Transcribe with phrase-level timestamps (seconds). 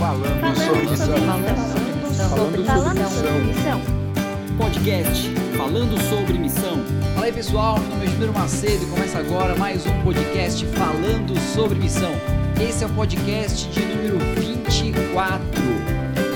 [0.00, 1.08] Falando sobre missão.
[2.30, 3.80] Falando sobre missão.
[4.56, 6.78] Podcast Falando sobre Missão.
[7.12, 11.38] Fala aí pessoal, meu nome é Júnior Macedo e começa agora mais um podcast Falando
[11.54, 12.12] sobre Missão.
[12.66, 15.44] Esse é o podcast de número 24.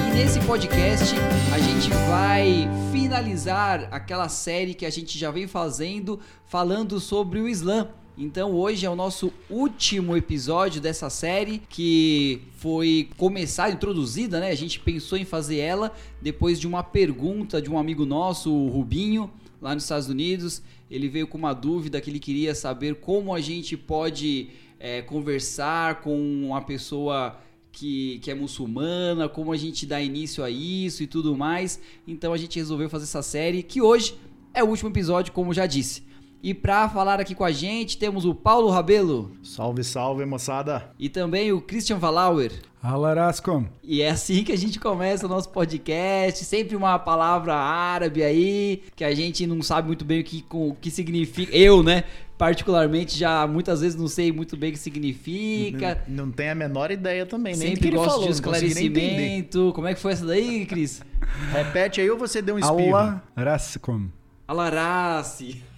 [0.09, 1.15] E nesse podcast
[1.51, 7.49] a gente vai finalizar aquela série que a gente já vem fazendo falando sobre o
[7.49, 7.89] Islã.
[8.17, 14.51] Então hoje é o nosso último episódio dessa série que foi começar introduzida, né?
[14.51, 18.69] A gente pensou em fazer ela depois de uma pergunta de um amigo nosso, o
[18.69, 19.29] Rubinho,
[19.61, 20.63] lá nos Estados Unidos.
[20.89, 26.01] Ele veio com uma dúvida que ele queria saber como a gente pode é, conversar
[26.01, 27.37] com uma pessoa
[27.73, 31.81] que, que é muçulmana, como a gente dá início a isso e tudo mais.
[32.07, 34.15] Então a gente resolveu fazer essa série que hoje
[34.53, 36.14] é o último episódio, como já disse.
[36.45, 39.35] E para falar aqui com a gente, temos o Paulo Rabelo.
[39.43, 40.91] Salve, salve, moçada.
[40.99, 42.53] E também o Christian Valauer.
[42.83, 43.65] Alarascom.
[43.83, 48.83] E é assim que a gente começa o nosso podcast, sempre uma palavra árabe aí,
[48.95, 51.57] que a gente não sabe muito bem o que, o que significa.
[51.57, 52.05] Eu, né?
[52.37, 56.05] Particularmente, já muitas vezes não sei muito bem o que significa.
[56.07, 59.73] Não, não tem a menor ideia também, nem sempre que gosto falou, de esclarecimento.
[59.75, 61.01] Como é que foi essa daí, Cris?
[61.55, 62.97] Repete aí ou você deu um espirro?
[63.35, 64.09] Alarascom.
[64.47, 65.49] Alarace.
[65.55, 65.74] Alarassi.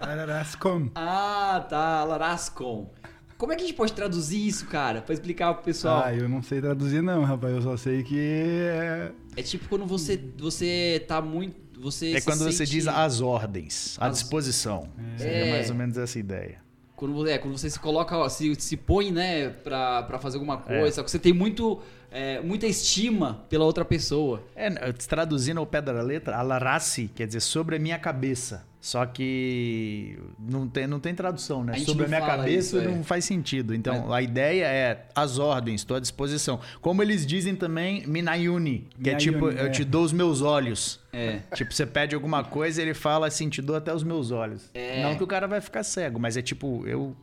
[0.00, 0.90] Alarascom.
[0.94, 1.98] Ah, tá.
[2.00, 2.90] Alarascom.
[3.36, 5.02] Como é que a gente pode traduzir isso, cara?
[5.02, 6.02] Pra explicar pro pessoal.
[6.04, 7.54] Ah, eu não sei traduzir não, rapaz.
[7.54, 9.10] Eu só sei que é...
[9.36, 11.64] É tipo quando você, você tá muito...
[11.80, 14.88] Você É se quando você sente- diz as ordens, à As- disposição.
[15.18, 15.50] Seria É.
[15.50, 16.58] mais ou menos essa ideia.
[16.96, 20.36] Quando, você- é, quando você se coloca, ó, se, se põe, né, pra, pra fazer
[20.38, 20.78] alguma É.
[20.80, 24.42] coisa, só que você tem muito, é, muita estima pela outra pessoa.
[24.54, 28.64] É, traduzindo ao pé da letra, alarassi quer dizer sobre a minha cabeça.
[28.84, 31.72] Só que não tem, não tem tradução, né?
[31.74, 32.86] A Sobre a minha cabeça isso, é.
[32.86, 33.74] não faz sentido.
[33.74, 36.60] Então, a ideia é as ordens, estou à disposição.
[36.82, 39.70] Como eles dizem também, minayuni, que é Minayuni, tipo, eu é.
[39.70, 41.00] te dou os meus olhos.
[41.14, 41.38] É.
[41.54, 44.68] Tipo, você pede alguma coisa e ele fala assim, te dou até os meus olhos.
[44.74, 45.02] É.
[45.02, 47.16] Não que o cara vai ficar cego, mas é tipo, eu,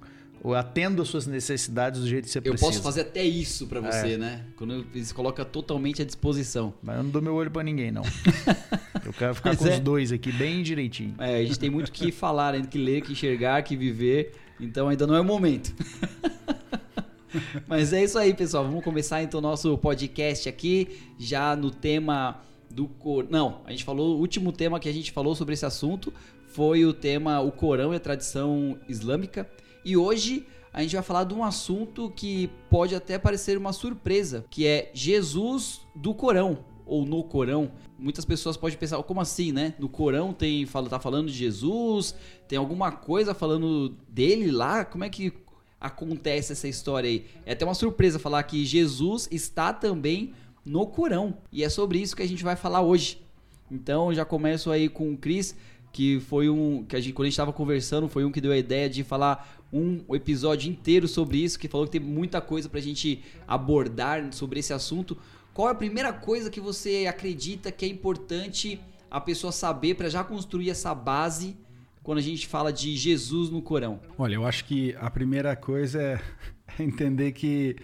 [0.43, 2.65] eu atendo as suas necessidades do jeito que você Eu precisa.
[2.71, 3.91] posso fazer até isso pra É.
[3.91, 4.43] você, né?
[4.55, 6.73] Quando eu- se coloca totalmente à disposição.
[6.81, 8.01] Mas eu não dou meu olho pra ninguém, não.
[9.05, 9.73] eu quero ficar Mas com é.
[9.73, 11.13] os dois aqui bem direitinho.
[11.19, 14.33] É, a gente tem muito que falar, ainda que ler, que enxergar, que viver.
[14.59, 15.73] Então ainda não é o momento.
[17.67, 18.65] Mas é isso aí, pessoal.
[18.65, 20.87] Vamos começar então o nosso podcast aqui,
[21.17, 23.27] já no tema do Corão.
[23.29, 26.13] Não, a gente falou, o último tema que a gente falou sobre esse assunto
[26.47, 29.49] foi o tema o Corão e a tradição islâmica.
[29.83, 34.45] E hoje a gente vai falar de um assunto que pode até parecer uma surpresa,
[34.49, 37.71] que é Jesus do Corão ou no Corão.
[37.97, 39.73] Muitas pessoas podem pensar, como assim, né?
[39.79, 42.15] No Corão tem fala tá falando de Jesus,
[42.47, 44.85] tem alguma coisa falando dele lá?
[44.85, 45.33] Como é que
[45.79, 47.25] acontece essa história aí?
[47.45, 50.33] É até uma surpresa falar que Jesus está também
[50.65, 51.37] no Corão.
[51.51, 53.21] E é sobre isso que a gente vai falar hoje.
[53.69, 55.55] Então já começo aí com o Cris,
[55.91, 58.51] que foi um que a gente quando a gente estava conversando, foi um que deu
[58.51, 62.67] a ideia de falar um episódio inteiro sobre isso, que falou que tem muita coisa
[62.67, 65.17] pra gente abordar sobre esse assunto.
[65.53, 68.79] Qual é a primeira coisa que você acredita que é importante
[69.09, 71.55] a pessoa saber pra já construir essa base
[72.03, 73.99] quando a gente fala de Jesus no Corão?
[74.17, 76.21] Olha, eu acho que a primeira coisa é
[76.81, 77.75] entender que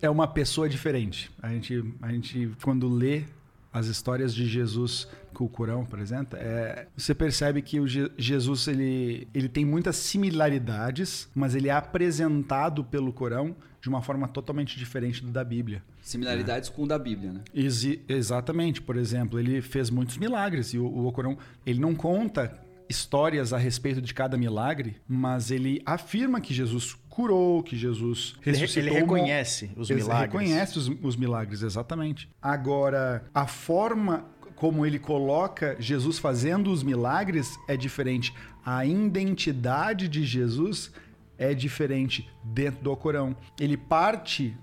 [0.00, 1.30] é uma pessoa diferente.
[1.42, 3.24] A gente, a gente quando lê
[3.74, 8.68] as histórias de Jesus que o Corão apresenta, é, você percebe que o Je- Jesus
[8.68, 14.78] ele, ele tem muitas similaridades, mas ele é apresentado pelo Corão de uma forma totalmente
[14.78, 15.82] diferente do da Bíblia.
[16.00, 17.40] Similaridades com o da Bíblia, né?
[17.52, 21.36] Exi- exatamente, por exemplo, ele fez muitos milagres e o, o Corão
[21.66, 22.56] ele não conta
[22.88, 28.56] histórias a respeito de cada milagre, mas ele afirma que Jesus curou, que Jesus Ele,
[28.58, 28.82] ressuscitou.
[28.90, 30.32] ele reconhece os ele milagres.
[30.32, 32.28] reconhece os, os milagres, exatamente.
[32.42, 34.24] Agora, a forma
[34.56, 38.32] como ele coloca Jesus fazendo os milagres é diferente.
[38.64, 40.92] A identidade de Jesus
[41.36, 43.36] é diferente dentro do Corão.
[43.60, 44.56] Ele parte,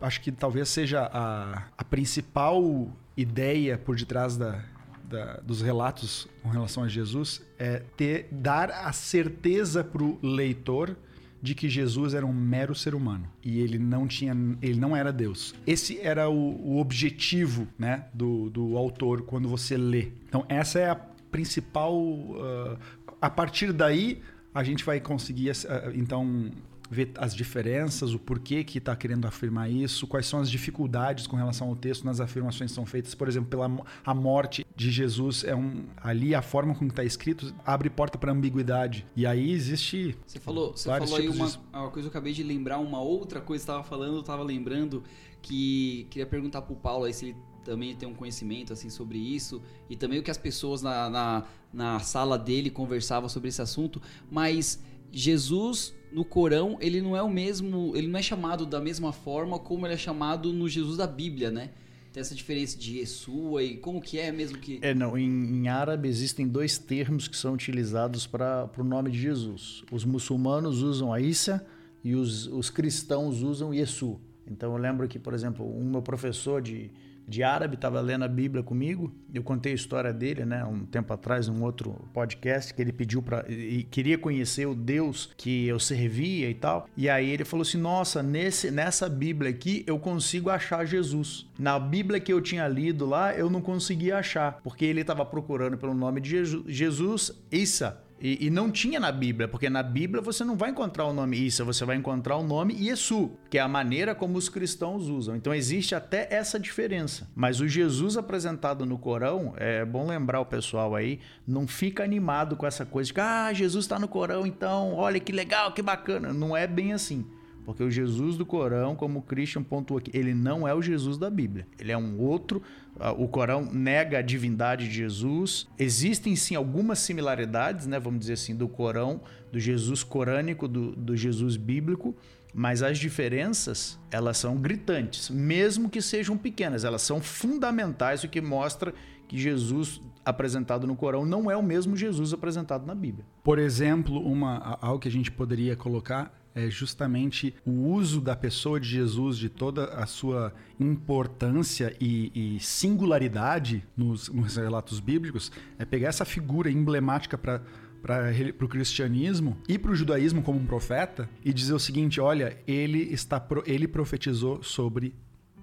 [0.00, 4.62] acho que talvez seja a, a principal ideia por detrás da,
[5.04, 10.96] da- dos relatos com relação a Jesus, é ter, dar a certeza para o leitor
[11.40, 15.12] de que Jesus era um mero ser humano e ele não tinha, ele não era
[15.12, 15.54] Deus.
[15.66, 20.08] Esse era o, o objetivo, né, do, do autor quando você lê.
[20.28, 20.96] Então essa é a
[21.30, 21.96] principal.
[22.40, 22.76] ah,
[23.20, 24.20] a partir daí
[24.54, 26.50] a gente vai conseguir ah, então
[26.90, 31.36] ver as diferenças, o porquê que está querendo afirmar isso, quais são as dificuldades com
[31.36, 33.14] relação ao texto nas afirmações que são feitas.
[33.14, 33.68] Por exemplo, pela
[34.04, 38.32] a morte de Jesus é um ali a forma como está escrito abre porta para
[38.32, 39.06] ambiguidade.
[39.14, 40.16] E aí existe.
[40.26, 43.64] Você falou, você falou aí uma, uma coisa eu acabei de lembrar uma outra coisa
[43.64, 45.02] que estava falando, eu estava lembrando
[45.42, 49.18] que queria perguntar para o Paulo aí se ele também tem um conhecimento assim sobre
[49.18, 49.60] isso
[49.90, 54.00] e também o que as pessoas na, na, na sala dele conversavam sobre esse assunto,
[54.30, 54.82] mas
[55.12, 59.58] Jesus no Corão ele não é o mesmo, ele não é chamado da mesma forma
[59.58, 61.70] como ele é chamado no Jesus da Bíblia, né?
[62.12, 64.78] Tem essa diferença de Yeshua e como que é mesmo que...
[64.80, 69.18] É, não, em, em árabe existem dois termos que são utilizados para o nome de
[69.18, 69.84] Jesus.
[69.92, 71.64] Os muçulmanos usam Aissa
[72.02, 74.18] e os, os cristãos usam Yesu.
[74.46, 76.90] Então eu lembro que, por exemplo, um meu professor de,
[77.28, 79.12] de árabe, estava lendo a Bíblia comigo.
[79.32, 83.22] Eu contei a história dele, né, um tempo atrás, num outro podcast, que ele pediu
[83.22, 86.88] para e queria conhecer o Deus que eu servia e tal.
[86.96, 91.46] E aí ele falou assim: "Nossa, nesse nessa Bíblia aqui eu consigo achar Jesus.
[91.58, 95.76] Na Bíblia que eu tinha lido lá, eu não conseguia achar, porque ele estava procurando
[95.76, 100.20] pelo nome de Jesus, Jesus Isa, e, e, não tinha na Bíblia, porque na Bíblia
[100.20, 103.60] você não vai encontrar o nome Issa, você vai encontrar o nome Yesu, que é
[103.60, 105.36] a maneira como os cristãos usam.
[105.36, 107.28] Então existe até essa diferença.
[107.34, 112.56] Mas o Jesus apresentado no Corão, é bom lembrar o pessoal aí, não fica animado
[112.56, 115.82] com essa coisa de que, ah, Jesus está no Corão, então, olha que legal, que
[115.82, 116.32] bacana.
[116.32, 117.24] Não é bem assim.
[117.68, 121.18] Porque o Jesus do Corão, como o Christian pontuou aqui, ele não é o Jesus
[121.18, 121.66] da Bíblia.
[121.78, 122.62] Ele é um outro.
[122.98, 125.68] Ah, o Corão nega a divindade de Jesus.
[125.78, 129.20] Existem sim algumas similaridades, né, vamos dizer assim, do Corão,
[129.52, 132.16] do Jesus corânico, do, do Jesus bíblico.
[132.54, 138.40] Mas as diferenças, elas são gritantes, mesmo que sejam pequenas, elas são fundamentais, o que
[138.40, 138.94] mostra
[139.28, 143.26] que Jesus apresentado no Corão não é o mesmo Jesus apresentado na Bíblia.
[143.44, 148.80] Por exemplo, uma, algo que a gente poderia colocar é justamente o uso da pessoa
[148.80, 155.84] de Jesus, de toda a sua importância e, e singularidade nos, nos relatos bíblicos, é
[155.84, 157.62] pegar essa figura emblemática para
[158.00, 158.30] para
[158.64, 163.00] o cristianismo e para o judaísmo como um profeta e dizer o seguinte: olha, ele
[163.12, 165.12] está ele profetizou sobre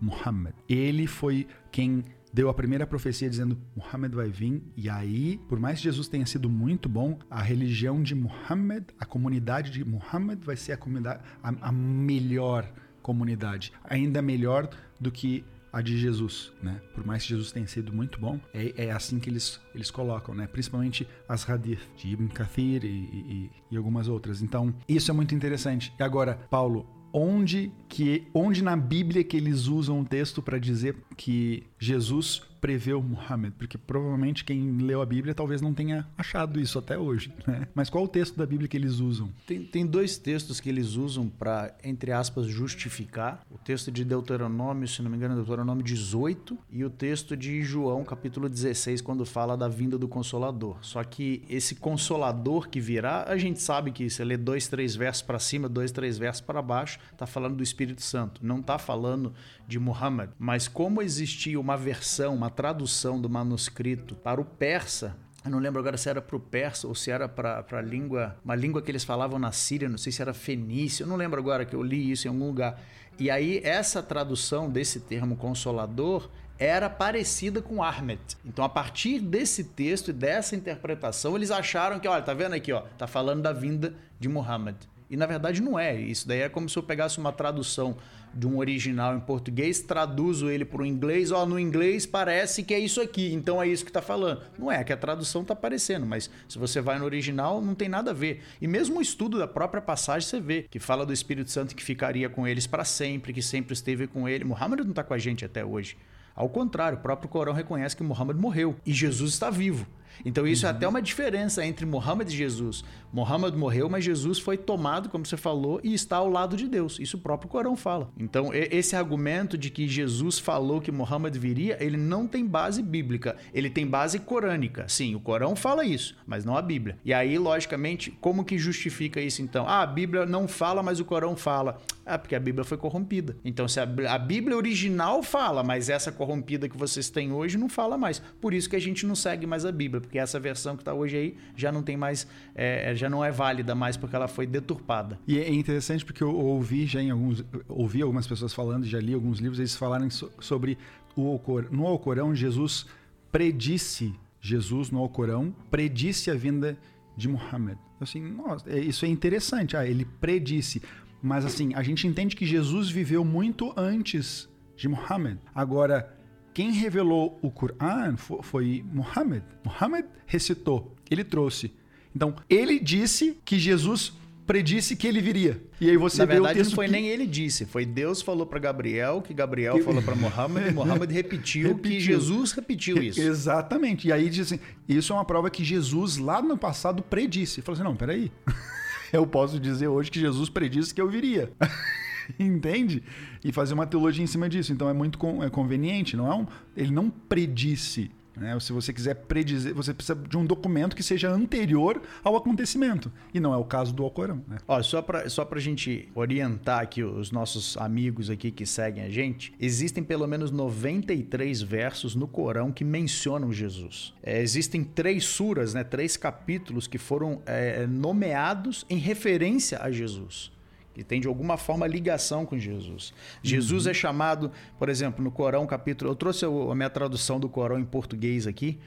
[0.02, 0.54] Muhammad.
[0.68, 2.04] Ele foi quem
[2.36, 6.26] deu a primeira profecia dizendo Muhammad vai vir e aí, por mais que Jesus tenha
[6.26, 11.24] sido muito bom, a religião de Muhammad, a comunidade de Muhammad vai ser a comunidade
[11.42, 12.70] a, a melhor
[13.02, 16.82] comunidade, ainda melhor do que a de Jesus, né?
[16.94, 20.36] Por mais que Jesus tenha sido muito bom, é, é assim que eles, eles colocam,
[20.36, 20.48] né?
[20.48, 24.42] Principalmente as hadith de Ibn Kathir e, e, e algumas outras.
[24.42, 25.94] Então, isso é muito interessante.
[26.00, 30.98] E agora, Paulo, onde que onde na Bíblia que eles usam o texto para dizer
[31.16, 36.80] que Jesus preveu Muhammad, porque provavelmente quem leu a Bíblia talvez não tenha achado isso
[36.80, 37.32] até hoje.
[37.46, 37.68] Né?
[37.76, 39.30] Mas qual o texto da Bíblia que eles usam?
[39.46, 43.46] Tem, tem dois textos que eles usam para, entre aspas, justificar.
[43.52, 48.04] O texto de Deuteronômio, se não me engano, Deuteronômio 18, e o texto de João,
[48.04, 50.78] capítulo 16, quando fala da vinda do Consolador.
[50.82, 55.22] Só que esse Consolador que virá, a gente sabe que você lê dois, três versos
[55.22, 59.36] para cima, dois, três versos para baixo, está falando do Espírito Santo, não está falando
[59.68, 60.30] de Muhammad.
[60.38, 65.80] Mas como existia uma versão, uma tradução do manuscrito para o persa, eu não lembro
[65.80, 68.90] agora se era para o persa ou se era para a língua, uma língua que
[68.90, 71.84] eles falavam na Síria, não sei se era fenício, eu não lembro agora que eu
[71.84, 72.82] li isso em algum lugar.
[73.20, 78.20] E aí essa tradução desse termo consolador era parecida com Ahmed.
[78.46, 82.72] Então, a partir desse texto e dessa interpretação, eles acharam que, olha, tá vendo aqui,
[82.72, 84.76] ó, tá falando da vinda de Muhammad.
[85.10, 85.96] E na verdade não é.
[85.96, 87.98] Isso daí é como se eu pegasse uma tradução
[88.36, 92.74] de um original em português, traduzo ele para o inglês, ó, no inglês parece que
[92.74, 94.42] é isso aqui, então é isso que está falando.
[94.60, 97.88] Não é, que a tradução está aparecendo, mas se você vai no original, não tem
[97.88, 98.44] nada a ver.
[98.62, 101.84] E mesmo o estudo da própria passagem, você vê que fala do Espírito Santo que
[101.84, 104.44] ficaria com eles para sempre, que sempre esteve com ele.
[104.44, 105.96] Muhammad não está com a gente até hoje.
[106.36, 109.88] Ao contrário, o próprio Corão reconhece que Muhammad morreu e Jesus está vivo.
[110.24, 110.72] Então isso uhum.
[110.72, 112.84] é até uma diferença entre Muhammad e Jesus.
[113.12, 117.00] Muhammad morreu, mas Jesus foi tomado, como você falou, e está ao lado de Deus.
[117.00, 118.12] Isso o próprio Corão fala.
[118.18, 123.36] Então esse argumento de que Jesus falou que Muhammad viria, ele não tem base bíblica,
[123.54, 124.86] ele tem base corânica.
[124.88, 126.98] Sim, o Corão fala isso, mas não a Bíblia.
[127.04, 129.68] E aí, logicamente, como que justifica isso então?
[129.68, 131.80] Ah, a Bíblia não fala, mas o Corão fala.
[132.06, 133.36] Ah, porque a Bíblia foi corrompida.
[133.44, 137.98] Então se a Bíblia original fala, mas essa corrompida que vocês têm hoje não fala
[137.98, 138.20] mais.
[138.40, 140.94] Por isso que a gente não segue mais a Bíblia porque essa versão que está
[140.94, 144.28] hoje aí já não tem mais, é, é, já não é válida mais porque ela
[144.28, 145.20] foi deturpada.
[145.28, 149.14] E é interessante porque eu ouvi já em alguns, ouvi algumas pessoas falando, já li
[149.14, 150.78] alguns livros, eles falarem so, sobre
[151.16, 151.70] o Alcorão.
[151.72, 152.86] No Alcorão, Jesus
[153.32, 156.78] predisse, Jesus no Alcorão predisse a vinda
[157.18, 157.78] de Muhammad.
[158.00, 159.76] Assim, nossa, é, isso é interessante.
[159.76, 160.82] Ah, ele predisse.
[161.22, 165.38] Mas assim, a gente entende que Jesus viveu muito antes de Muhammad.
[165.54, 166.15] Agora,
[166.56, 169.44] quem revelou o Coran foi Muhammad.
[169.66, 171.74] Muhammad recitou, ele trouxe.
[172.16, 174.14] Então, ele disse que Jesus
[174.48, 175.62] predisse que ele viria.
[175.82, 176.92] E aí você Na vê verdade, não foi que...
[176.94, 181.12] nem ele disse, foi Deus falou para Gabriel, que Gabriel falou para Muhammad, e Muhammad
[181.12, 181.92] repetiu, Repetiu.
[181.92, 183.22] que Jesus repetiu isso.
[183.22, 184.08] Exatamente.
[184.08, 187.60] E aí diz assim, isso é uma prova que Jesus lá no passado predisse.
[187.60, 188.32] Ele falou assim, não, peraí.
[189.12, 191.52] Eu posso dizer hoje que Jesus predisse que eu viria.
[192.40, 193.04] Entende?
[193.44, 194.72] E fazer uma teologia em cima disso.
[194.74, 198.12] Então é muito con- é conveniente, não é um, ele não predisse.
[198.38, 198.60] Né?
[198.60, 203.10] Se você quiser predizer, você precisa de um documento que seja anterior ao acontecimento.
[203.34, 204.44] E não é o caso do Alcorão.
[204.46, 204.58] Né?
[204.68, 209.10] Ó, só para só pra gente orientar aqui os nossos amigos aqui que seguem a
[209.10, 214.14] gente, existem pelo menos 93 versos no Corão que mencionam Jesus.
[214.22, 220.52] É, existem três suras, né, três capítulos que foram é, nomeados em referência a Jesus.
[220.96, 223.14] Que tem de alguma forma ligação com Jesus.
[223.44, 224.50] Jesus é chamado,
[224.80, 226.10] por exemplo, no Corão, capítulo.
[226.10, 228.80] Eu trouxe a minha tradução do Corão em português aqui.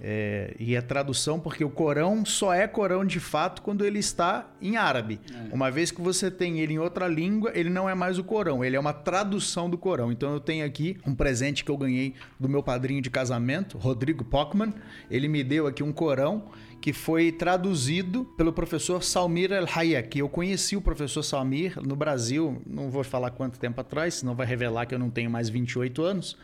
[0.00, 4.50] É, e é tradução porque o Corão só é Corão de fato quando ele está
[4.60, 5.18] em árabe.
[5.50, 8.62] Uma vez que você tem ele em outra língua, ele não é mais o Corão,
[8.62, 10.12] ele é uma tradução do Corão.
[10.12, 14.24] Então eu tenho aqui um presente que eu ganhei do meu padrinho de casamento, Rodrigo
[14.24, 14.74] Pockman.
[15.10, 16.50] Ele me deu aqui um Corão
[16.84, 20.18] que foi traduzido pelo professor Salmir El Hayek.
[20.18, 24.46] Eu conheci o professor Salmir no Brasil, não vou falar quanto tempo atrás, senão vai
[24.46, 26.36] revelar que eu não tenho mais 28 anos.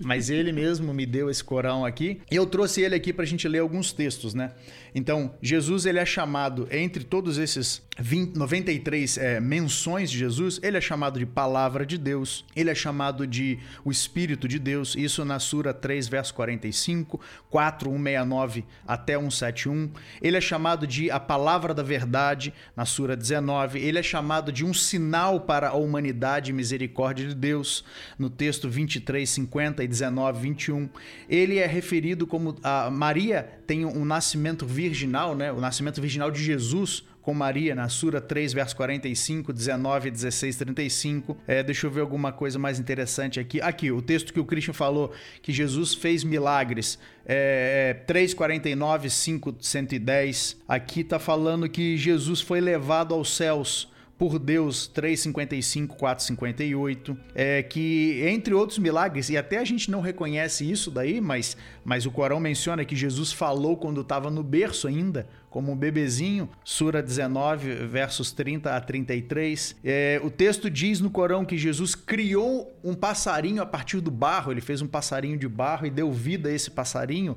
[0.00, 2.20] Mas ele mesmo me deu esse Corão aqui.
[2.30, 4.52] E eu trouxe ele aqui para a gente ler alguns textos, né?
[4.94, 10.76] Então, Jesus ele é chamado, entre todos esses 20, 93 é, menções de Jesus, ele
[10.76, 15.24] é chamado de Palavra de Deus, ele é chamado de o Espírito de Deus, isso
[15.24, 19.90] na Sura 3, verso 45, 4, 169 até 171.
[20.22, 23.78] Ele é chamado de a Palavra da Verdade, na Sura 19.
[23.78, 27.84] Ele é chamado de um sinal para a humanidade e misericórdia de Deus,
[28.18, 30.88] no texto 23, 50 e 19, 21.
[31.28, 35.50] Ele é referido como a Maria tem um nascimento virginal, né?
[35.50, 41.36] O nascimento virginal de Jesus com Maria, na Sura 3, verso 45, 19, 16, 35.
[41.44, 43.60] É, deixa eu ver alguma coisa mais interessante aqui.
[43.60, 45.12] Aqui, o texto que o Christian falou,
[45.42, 47.00] que Jesus fez milagres.
[47.26, 50.56] É, 3, 49, 5, 110.
[50.68, 58.22] Aqui tá falando que Jesus foi levado aos céus por Deus 355, 458, é que
[58.26, 62.40] entre outros milagres, e até a gente não reconhece isso daí, mas, mas o Corão
[62.40, 68.32] menciona que Jesus falou quando estava no berço ainda, como um bebezinho, Sura 19, versos
[68.32, 69.76] 30 a 33.
[69.84, 74.50] É, o texto diz no Corão que Jesus criou um passarinho a partir do barro,
[74.50, 77.36] ele fez um passarinho de barro e deu vida a esse passarinho,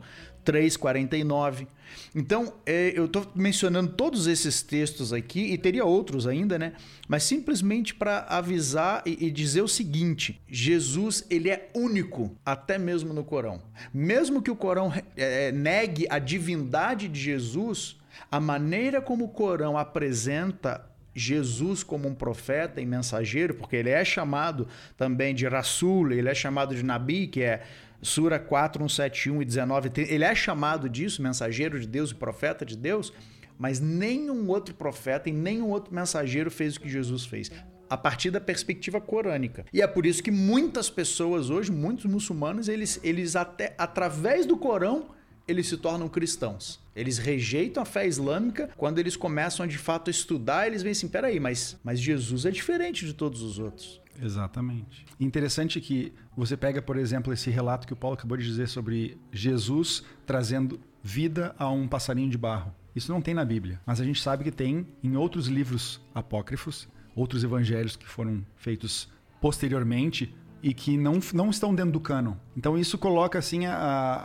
[0.49, 1.67] 3,49.
[2.15, 6.73] Então, é, eu estou mencionando todos esses textos aqui, e teria outros ainda, né?
[7.07, 13.13] Mas simplesmente para avisar e, e dizer o seguinte: Jesus, ele é único, até mesmo
[13.13, 13.61] no Corão.
[13.93, 17.97] Mesmo que o Corão é, negue a divindade de Jesus,
[18.31, 24.05] a maneira como o Corão apresenta Jesus como um profeta e mensageiro, porque ele é
[24.05, 27.63] chamado também de Rasul, ele é chamado de Nabi, que é
[28.01, 32.77] Sura 4, 171 e 19, ele é chamado disso, mensageiro de Deus e profeta de
[32.77, 33.11] Deus,
[33.57, 37.51] mas nenhum outro profeta e nenhum outro mensageiro fez o que Jesus fez.
[37.89, 39.65] A partir da perspectiva corânica.
[39.73, 44.55] E é por isso que muitas pessoas hoje, muitos muçulmanos, eles, eles até através do
[44.55, 45.09] Corão,
[45.47, 46.79] eles se tornam cristãos.
[46.95, 48.69] Eles rejeitam a fé islâmica.
[48.77, 52.51] Quando eles começam a de fato estudar, eles veem assim: peraí, mas, mas Jesus é
[52.51, 53.99] diferente de todos os outros.
[54.21, 55.05] Exatamente.
[55.19, 59.17] Interessante que você pega, por exemplo, esse relato que o Paulo acabou de dizer sobre
[59.31, 62.73] Jesus trazendo vida a um passarinho de barro.
[62.95, 66.87] Isso não tem na Bíblia, mas a gente sabe que tem em outros livros apócrifos,
[67.15, 69.07] outros evangelhos que foram feitos
[69.39, 72.33] posteriormente e que não, não estão dentro do cânon.
[72.57, 73.75] Então isso coloca assim a,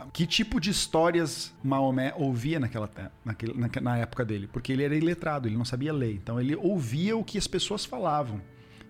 [0.03, 2.89] a- que tipo de histórias Maomé ouvia naquela
[3.23, 6.13] naquele, na, na época dele, porque ele era iletrado, ele não sabia ler.
[6.15, 8.41] Então ele ouvia o que as pessoas falavam.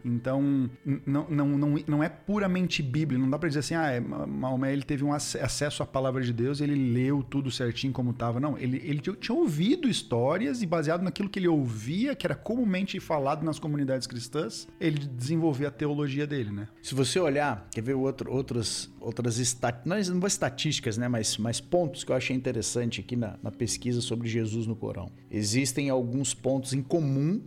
[0.06, 0.70] Então,
[1.06, 3.18] não, não, não, não é puramente Bíblia.
[3.20, 5.86] Não dá pra dizer assim, ah, é, Ma- Maomé ele teve um ac- acesso à
[5.86, 8.40] palavra de Deus ele leu tudo certinho como estava.
[8.40, 13.00] Não, ele, ele tinha- ouvido histórias e baseado naquilo que ele ouvia, que era comumente
[13.00, 16.68] falado nas comunidades cristãs, ele desenvolvia a teologia dele, né?
[16.82, 21.60] Se você olhar, quer ver outro, outros, outras estatísticas, não vou estatísticas, né, mas, mas
[21.60, 25.12] pontos que eu achei interessante aqui na, na pesquisa sobre Jesus no Corão.
[25.32, 27.42] Existem alguns pontos em comum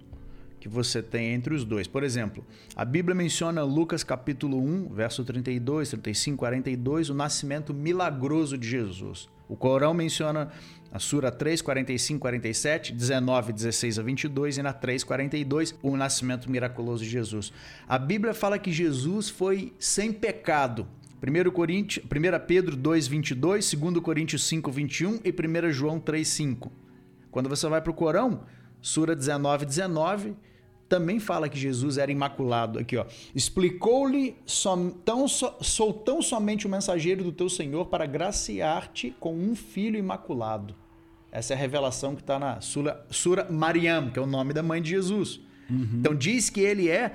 [0.60, 1.86] que você tem entre os dois.
[1.86, 8.58] Por exemplo, a Bíblia menciona Lucas capítulo 1, verso 32, 35, 42, o nascimento milagroso
[8.58, 9.28] de Jesus.
[9.48, 10.50] O Corão menciona
[10.92, 16.50] a Sura 3, 45, 47, 19, 16 a 22 e na 3, 42, o nascimento
[16.50, 17.52] miraculoso de Jesus.
[17.86, 20.86] A Bíblia fala que Jesus foi sem pecado.
[21.20, 26.70] 1, Coríntios, 1 Pedro 2, 22, 2 Coríntios 5, 21 e 1 João 3, 5.
[27.30, 28.44] Quando você vai para o Corão,
[28.80, 30.36] Sura 19, 19,
[30.88, 32.78] também fala que Jesus era imaculado.
[32.78, 33.04] Aqui, ó.
[33.34, 34.36] Explicou-lhe:
[35.04, 40.74] tão, sou tão somente o mensageiro do teu Senhor para graciar-te com um filho imaculado.
[41.30, 44.62] Essa é a revelação que está na Sura, Sura Mariam, que é o nome da
[44.62, 45.40] mãe de Jesus.
[45.68, 45.88] Uhum.
[45.94, 47.12] Então diz que ele é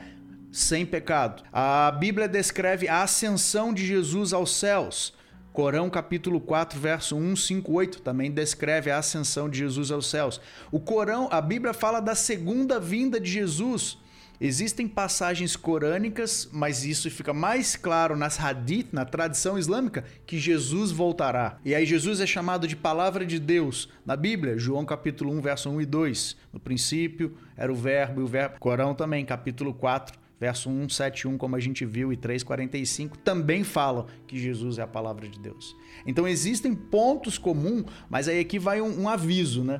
[0.51, 1.43] sem pecado.
[1.51, 5.13] A Bíblia descreve a ascensão de Jesus aos céus.
[5.53, 10.41] Corão capítulo 4, verso 1, 5, 8 também descreve a ascensão de Jesus aos céus.
[10.71, 13.99] O Corão, a Bíblia fala da segunda vinda de Jesus.
[14.41, 20.91] Existem passagens corânicas, mas isso fica mais claro nas hadith, na tradição islâmica, que Jesus
[20.91, 21.59] voltará.
[21.63, 25.69] E aí Jesus é chamado de palavra de Deus na Bíblia, João capítulo 1, verso
[25.69, 26.35] 1 e 2.
[26.51, 28.59] No princípio era o verbo e o verbo.
[28.59, 33.17] Corão também, capítulo 4, verso 1, 7, 1, como a gente viu, e 3, 45,
[33.19, 35.73] também falam que Jesus é a palavra de Deus.
[36.05, 39.79] Então existem pontos comuns, mas aí aqui vai um, um aviso, né?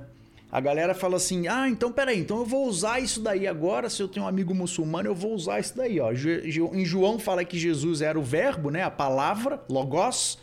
[0.50, 3.90] A galera fala assim: ah, então peraí, então eu vou usar isso daí agora.
[3.90, 6.00] Se eu tenho um amigo muçulmano, eu vou usar isso daí.
[6.00, 6.14] Ó.
[6.14, 8.84] Em João fala que Jesus era o verbo, né?
[8.84, 10.40] A palavra, logos.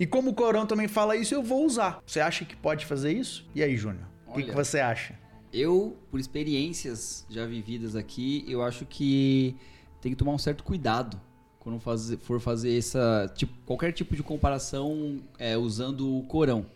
[0.00, 2.02] E como o Corão também fala isso, eu vou usar.
[2.04, 3.48] Você acha que pode fazer isso?
[3.54, 4.08] E aí, Júnior?
[4.26, 5.21] O que, que você acha?
[5.52, 9.54] Eu, por experiências já vividas aqui, eu acho que
[10.00, 11.20] tem que tomar um certo cuidado
[11.60, 16.66] quando fazer, for fazer essa tipo, qualquer tipo de comparação é, usando o Corão,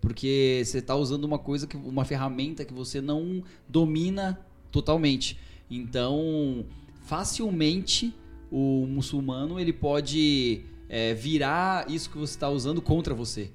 [0.00, 4.40] porque você está usando uma coisa que uma ferramenta que você não domina
[4.72, 5.38] totalmente.
[5.70, 6.64] Então,
[7.04, 8.14] facilmente
[8.50, 13.52] o muçulmano ele pode é, virar isso que você está usando contra você.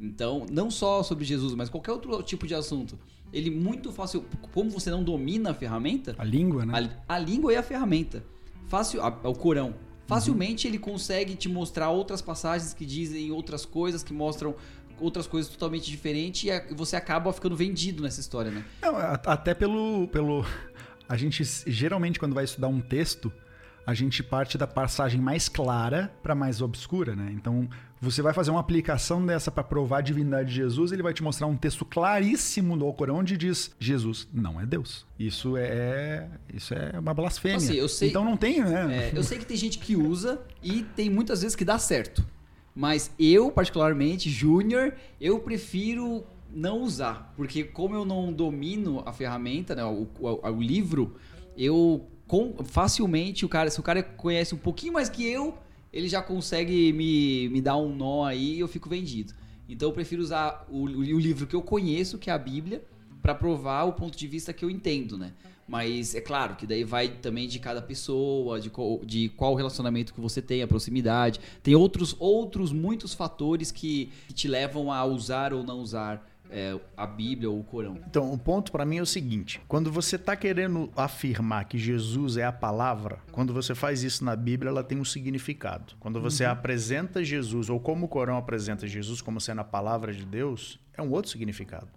[0.00, 2.96] Então, não só sobre Jesus, mas qualquer outro tipo de assunto
[3.32, 4.24] ele muito fácil.
[4.52, 6.14] Como você não domina a ferramenta.
[6.18, 6.90] A língua, né?
[7.08, 8.24] A, a língua é a ferramenta.
[8.66, 9.74] Fácil, a, o Corão.
[10.06, 10.72] Facilmente uhum.
[10.72, 14.54] ele consegue te mostrar outras passagens que dizem outras coisas, que mostram
[15.00, 18.64] outras coisas totalmente diferentes e você acaba ficando vendido nessa história, né?
[18.82, 20.44] Não, até pelo, pelo.
[21.08, 23.32] A gente geralmente, quando vai estudar um texto,
[23.88, 27.32] a gente parte da passagem mais clara para mais obscura, né?
[27.32, 27.66] Então,
[27.98, 31.22] você vai fazer uma aplicação dessa para provar a divindade de Jesus, ele vai te
[31.22, 35.06] mostrar um texto claríssimo do Alcorão onde diz Jesus não é Deus.
[35.18, 37.56] Isso é isso é uma blasfêmia.
[37.56, 39.10] Assim, sei, então não tem, né?
[39.10, 42.22] É, eu sei que tem gente que usa e tem muitas vezes que dá certo.
[42.74, 47.32] Mas eu, particularmente, Júnior, eu prefiro não usar.
[47.34, 51.16] Porque como eu não domino a ferramenta, né, o, o, o livro,
[51.56, 55.58] eu com, facilmente, o cara, se o cara conhece um pouquinho mais que eu,
[55.90, 59.32] ele já consegue me, me dar um nó aí e eu fico vendido.
[59.66, 62.84] Então eu prefiro usar o, o livro que eu conheço, que é a Bíblia,
[63.22, 65.32] para provar o ponto de vista que eu entendo, né?
[65.66, 70.14] Mas é claro que daí vai também de cada pessoa, de qual, de qual relacionamento
[70.14, 71.40] que você tem, a proximidade.
[71.62, 76.78] Tem outros, outros muitos fatores que, que te levam a usar ou não usar é,
[76.96, 77.98] a Bíblia ou o Corão.
[78.06, 82.36] Então, o ponto para mim é o seguinte: quando você está querendo afirmar que Jesus
[82.36, 85.94] é a palavra, quando você faz isso na Bíblia, ela tem um significado.
[86.00, 86.52] Quando você uhum.
[86.52, 91.02] apresenta Jesus, ou como o Corão apresenta Jesus como sendo a palavra de Deus, é
[91.02, 91.88] um outro significado.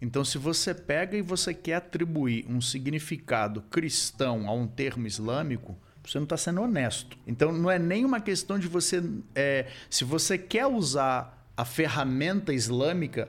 [0.00, 5.76] Então, se você pega e você quer atribuir um significado cristão a um termo islâmico,
[6.04, 7.16] você não está sendo honesto.
[7.26, 9.02] Então, não é nem uma questão de você.
[9.34, 13.28] É, se você quer usar a ferramenta islâmica,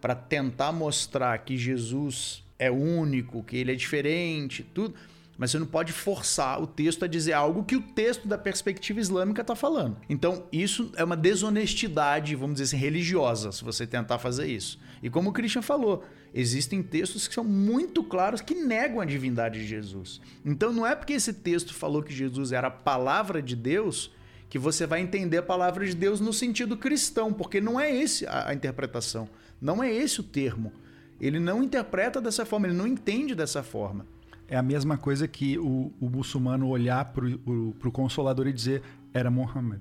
[0.00, 4.94] para tentar mostrar que Jesus é único, que ele é diferente, tudo.
[5.36, 8.98] Mas você não pode forçar o texto a dizer algo que o texto da perspectiva
[8.98, 9.96] islâmica está falando.
[10.08, 14.80] Então, isso é uma desonestidade, vamos dizer assim, religiosa, se você tentar fazer isso.
[15.00, 19.60] E como o Christian falou, existem textos que são muito claros que negam a divindade
[19.60, 20.20] de Jesus.
[20.44, 24.10] Então, não é porque esse texto falou que Jesus era a palavra de Deus
[24.50, 28.26] que você vai entender a palavra de Deus no sentido cristão, porque não é esse
[28.26, 29.28] a, a interpretação.
[29.60, 30.72] Não é esse o termo.
[31.20, 34.06] Ele não interpreta dessa forma, ele não entende dessa forma.
[34.46, 39.30] É a mesma coisa que o, o muçulmano olhar para o Consolador e dizer era
[39.30, 39.80] Muhammad.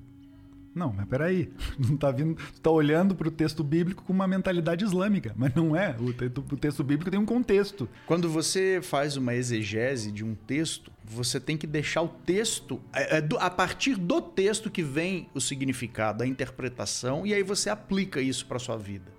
[0.78, 4.86] Não, mas peraí, não tá vindo, tá olhando para o texto bíblico com uma mentalidade
[4.86, 5.96] islâmica, mas não é.
[6.00, 6.10] O,
[6.54, 7.90] o, texto bíblico tem um contexto.
[8.06, 13.18] Quando você faz uma exegese de um texto, você tem que deixar o texto é,
[13.18, 18.22] é a partir do texto que vem o significado, a interpretação e aí você aplica
[18.22, 19.17] isso para sua vida.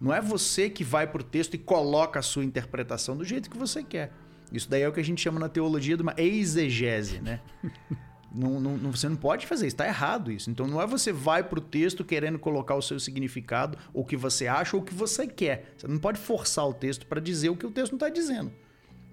[0.00, 3.50] Não é você que vai para o texto e coloca a sua interpretação do jeito
[3.50, 4.12] que você quer.
[4.52, 7.40] Isso daí é o que a gente chama na teologia de uma exegese, né?
[8.32, 10.48] Não, não, você não pode fazer isso, está errado isso.
[10.50, 14.16] Então não é você vai pro texto querendo colocar o seu significado, ou o que
[14.16, 15.74] você acha, ou o que você quer.
[15.76, 18.52] Você não pode forçar o texto para dizer o que o texto não está dizendo.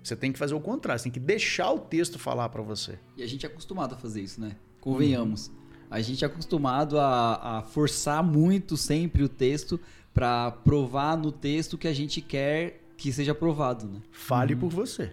[0.03, 2.99] Você tem que fazer o contrário, você tem que deixar o texto falar para você.
[3.17, 4.55] E a gente é acostumado a fazer isso, né?
[4.79, 5.51] Convenhamos.
[5.89, 9.79] A gente é acostumado a, a forçar muito sempre o texto
[10.13, 14.01] pra provar no texto que a gente quer que seja aprovado, né?
[14.11, 15.11] Fale por você.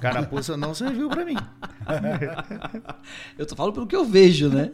[0.00, 1.36] Carapuça não serviu para mim.
[3.38, 4.70] Eu tô falando pelo que eu vejo, né?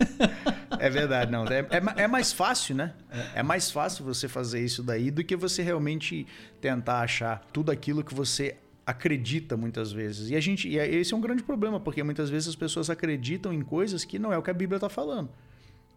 [0.81, 1.47] É verdade, não.
[1.47, 2.95] É, é é mais fácil, né?
[3.35, 6.27] É mais fácil você fazer isso daí do que você realmente
[6.61, 10.31] tentar achar tudo aquilo que você acredita muitas vezes.
[10.31, 13.53] E a gente, e esse é um grande problema, porque muitas vezes as pessoas acreditam
[13.53, 15.31] em coisas que não é o que a Bíblia está falando.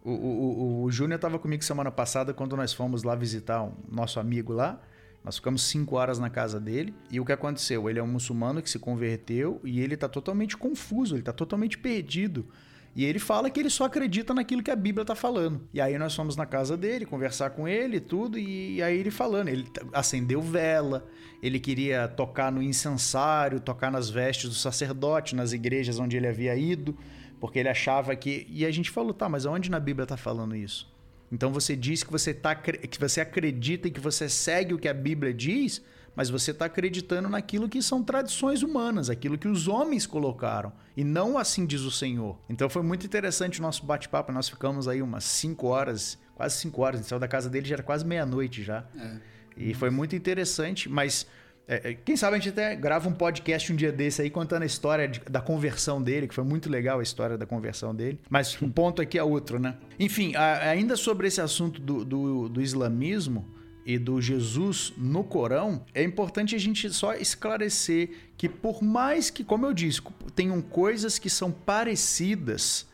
[0.04, 3.72] O, o, o- o Júnior estava comigo semana passada quando nós fomos lá visitar um
[3.90, 4.80] nosso amigo lá.
[5.24, 6.94] Nós ficamos cinco horas na casa dele.
[7.10, 7.90] E o que aconteceu?
[7.90, 11.76] Ele é um muçulmano que se converteu e ele está totalmente confuso, ele está totalmente
[11.76, 12.46] perdido.
[12.96, 15.68] E ele fala que ele só acredita naquilo que a Bíblia está falando.
[15.74, 19.48] E aí nós fomos na casa dele, conversar com ele tudo, e aí ele falando.
[19.48, 21.06] Ele acendeu vela,
[21.42, 26.56] ele queria tocar no incensário, tocar nas vestes do sacerdote, nas igrejas onde ele havia
[26.56, 26.96] ido,
[27.38, 28.46] porque ele achava que.
[28.48, 30.90] E a gente falou, tá, mas aonde na Bíblia está falando isso?
[31.30, 34.88] Então você diz que você, tá, que você acredita e que você segue o que
[34.88, 35.84] a Bíblia diz,
[36.16, 41.04] mas você está acreditando naquilo que são tradições humanas, aquilo que os homens colocaram, e
[41.04, 42.38] não assim diz o Senhor.
[42.48, 46.80] Então foi muito interessante o nosso bate-papo, nós ficamos aí umas 5 horas, quase 5
[46.82, 48.84] horas, a gente saiu da casa dele já era quase meia-noite já.
[49.56, 51.26] E foi muito interessante, mas
[51.68, 54.62] é, é, quem sabe a gente até grava um podcast um dia desse aí contando
[54.62, 58.20] a história de- da conversão dele, que foi muito legal a história da conversão dele.
[58.30, 59.76] Mas um ponto aqui é outro, né?
[59.98, 63.48] Enfim, a- ainda sobre esse assunto do, do, do islamismo
[63.86, 69.44] e do Jesus no Corão, é importante a gente só esclarecer que por mais que,
[69.44, 70.02] como eu disse,
[70.34, 72.84] tenham coisas que são parecidas,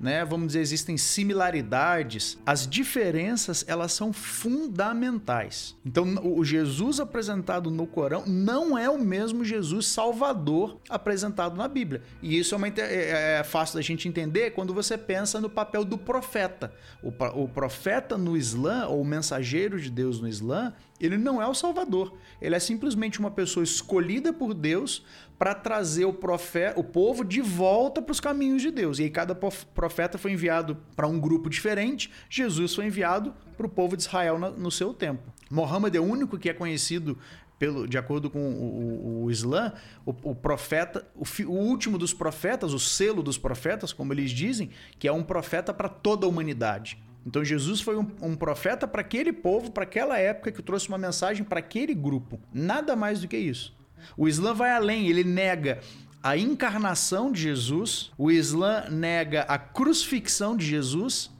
[0.00, 0.24] né?
[0.24, 5.76] Vamos dizer, existem similaridades, as diferenças elas são fundamentais.
[5.84, 12.02] Então, o Jesus apresentado no Corão não é o mesmo Jesus Salvador apresentado na Bíblia.
[12.22, 15.50] E isso é, uma, inte- é- é fácil da gente entender quando você pensa no
[15.50, 16.72] papel do profeta.
[17.02, 17.08] O,
[17.42, 21.54] o profeta no Islã, ou o mensageiro de Deus no Islã, ele não é o
[21.54, 22.14] Salvador.
[22.40, 25.04] Ele é simplesmente uma pessoa escolhida por Deus
[25.40, 28.98] para trazer o, profe- o povo de volta para os caminhos de Deus.
[28.98, 33.64] E aí cada prof- profeta foi enviado para um grupo diferente, Jesus foi enviado para
[33.64, 35.22] o povo de Israel no seu tempo.
[35.50, 37.16] Mohammed é o único que é conhecido
[37.58, 39.72] pelo, de acordo com o, o- o Islã,
[40.04, 45.08] o, o profeta, o último dos profetas, o selo dos profetas, como eles dizem, que
[45.08, 47.02] é um profeta para toda a humanidade.
[47.26, 50.98] Então Jesus foi um, um profeta para aquele povo, para aquela época, que trouxe uma
[50.98, 52.38] mensagem para aquele grupo.
[52.52, 53.79] Nada mais do que isso.
[54.16, 55.80] O Islã vai além, ele nega
[56.22, 61.30] a encarnação de Jesus, o Islã nega a crucifixão de Jesus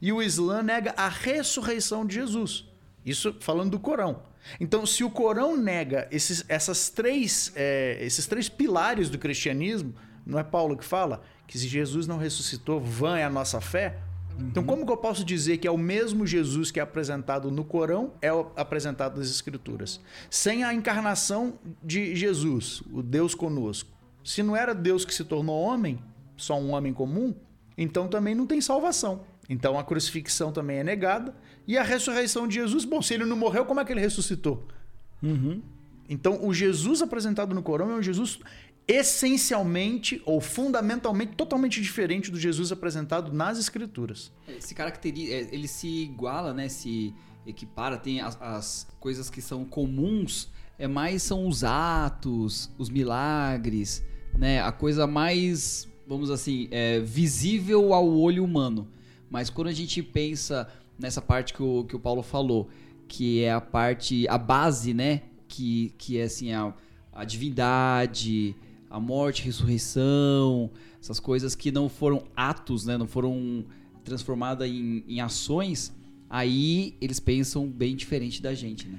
[0.00, 2.64] e o Islã nega a ressurreição de Jesus.
[3.04, 4.22] Isso falando do Corão.
[4.60, 10.38] Então, se o Corão nega esses, essas três, é, esses três pilares do cristianismo, não
[10.38, 13.98] é Paulo que fala que se Jesus não ressuscitou, vã é a nossa fé?
[14.38, 17.64] Então, como que eu posso dizer que é o mesmo Jesus que é apresentado no
[17.64, 20.00] Corão, é o apresentado nas Escrituras?
[20.30, 23.90] Sem a encarnação de Jesus, o Deus conosco.
[24.22, 25.98] Se não era Deus que se tornou homem,
[26.36, 27.34] só um homem comum,
[27.76, 29.24] então também não tem salvação.
[29.48, 31.34] Então a crucifixão também é negada.
[31.66, 34.66] E a ressurreição de Jesus, bom, se ele não morreu, como é que ele ressuscitou?
[36.08, 38.38] Então, o Jesus apresentado no Corão é um Jesus
[38.88, 44.32] essencialmente ou fundamentalmente totalmente diferente do Jesus apresentado nas Escrituras.
[44.58, 46.70] Se caracteriza, é, ele se iguala, né?
[46.70, 47.14] Se
[47.46, 54.02] equipara, tem as, as coisas que são comuns, é mais são os atos, os milagres,
[54.36, 54.62] né?
[54.62, 58.88] A coisa mais, vamos assim, é, visível ao olho humano.
[59.30, 60.66] Mas quando a gente pensa
[60.98, 62.70] nessa parte que o, que o Paulo falou,
[63.06, 65.22] que é a parte, a base, né?
[65.46, 66.72] Que, que é assim, a,
[67.12, 68.56] a divindade,
[68.90, 70.70] a morte, ressurreição,
[71.00, 72.96] essas coisas que não foram atos, né?
[72.96, 73.64] Não foram
[74.04, 75.92] transformadas em, em ações,
[76.28, 78.98] aí eles pensam bem diferente da gente, né?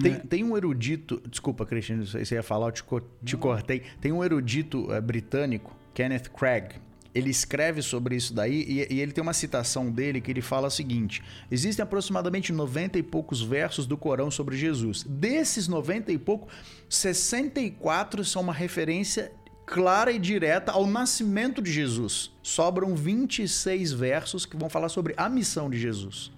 [0.00, 2.84] Tem, tem um erudito, desculpa, Cristiano, você ia falar, eu te,
[3.24, 3.82] te cortei.
[4.00, 6.74] Tem um erudito eh, britânico, Kenneth Craig.
[7.16, 10.68] Ele escreve sobre isso daí e, e ele tem uma citação dele que ele fala
[10.68, 15.02] o seguinte: existem aproximadamente 90 e poucos versos do Corão sobre Jesus.
[15.02, 16.48] Desses 90 e pouco,
[16.90, 19.32] 64 são uma referência
[19.64, 22.30] clara e direta ao nascimento de Jesus.
[22.42, 26.30] Sobram 26 versos que vão falar sobre a missão de Jesus.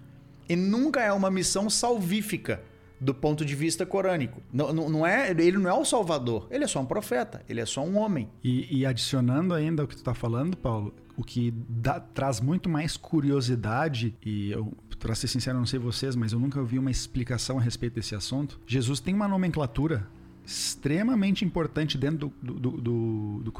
[0.49, 2.63] E nunca é uma missão salvífica.
[3.01, 4.43] Do ponto de vista corânico.
[4.53, 7.61] Não, não, não é, ele não é o salvador, ele é só um profeta, ele
[7.61, 8.29] é só um homem.
[8.43, 12.69] E, e adicionando ainda o que tu tá falando, Paulo, o que dá- traz muito
[12.69, 16.91] mais curiosidade, e eu, pra ser sincero, não sei vocês, mas eu nunca ouvi uma
[16.91, 18.61] explicação a respeito desse assunto.
[18.67, 20.07] Jesus tem uma nomenclatura
[20.45, 23.53] extremamente importante dentro do, do, do, do,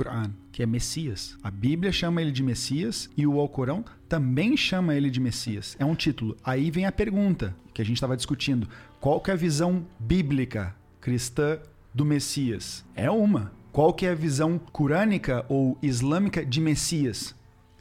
[0.51, 1.37] que é Messias.
[1.43, 5.77] A Bíblia chama ele de Messias e o Alcorão também chama ele de Messias.
[5.79, 6.35] É um título.
[6.43, 8.67] Aí vem a pergunta que a gente estava discutindo.
[9.01, 11.59] Qual que é a visão bíblica cristã
[11.95, 12.85] do Messias?
[12.95, 13.53] É uma.
[13.73, 17.35] Qual que é a visão corânica ou islâmica de Messias?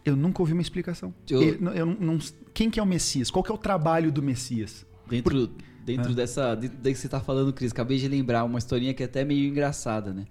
[0.05, 1.13] Eu nunca ouvi uma explicação.
[1.29, 2.19] Eu- Ele- eu não-
[2.53, 3.31] quem que é o Messias?
[3.31, 4.85] Qual que é o trabalho do Messias?
[5.09, 5.49] Dentro,
[5.85, 6.15] dentro Ah.
[6.15, 6.55] dessa.
[6.55, 9.25] Dentro daí que você tá falando, Cris, acabei de lembrar uma historinha que é até
[9.25, 10.25] meio engraçada, né?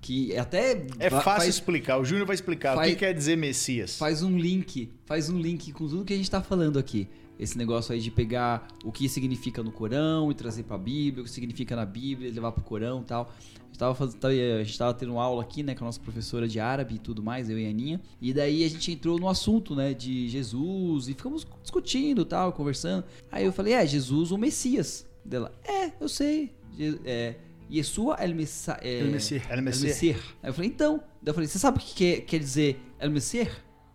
[0.00, 0.84] Que até.
[0.98, 1.98] É fácil faz, explicar.
[1.98, 3.96] O Júnior vai explicar o faz- que quer dizer Messias.
[3.96, 4.92] faz um link.
[5.06, 7.08] Faz um link com tudo que a gente tá falando aqui.
[7.38, 11.24] Esse negócio aí de pegar o que significa no Corão e trazer pra Bíblia, o
[11.24, 13.32] que significa na Bíblia, e levar pro Corão e tal.
[13.32, 16.46] A gente, tava fazendo, a gente tava tendo aula aqui, né, com a nossa professora
[16.46, 18.00] de árabe e tudo mais, eu e a Aninha.
[18.20, 23.04] E daí a gente entrou no assunto, né, de Jesus e ficamos discutindo tal, conversando.
[23.30, 25.06] Aí eu falei, é, Jesus o Messias.
[25.24, 26.52] Dela, é, eu sei.
[26.76, 27.36] Je- É,
[27.72, 28.76] Yeshua el Messias.
[28.82, 29.42] É, El Messias.
[29.48, 29.84] El El Messias.
[29.94, 30.20] Messias.
[30.42, 30.98] Aí eu falei, então.
[31.22, 33.48] Daí eu falei, você sabe o que quer, quer dizer El Messias?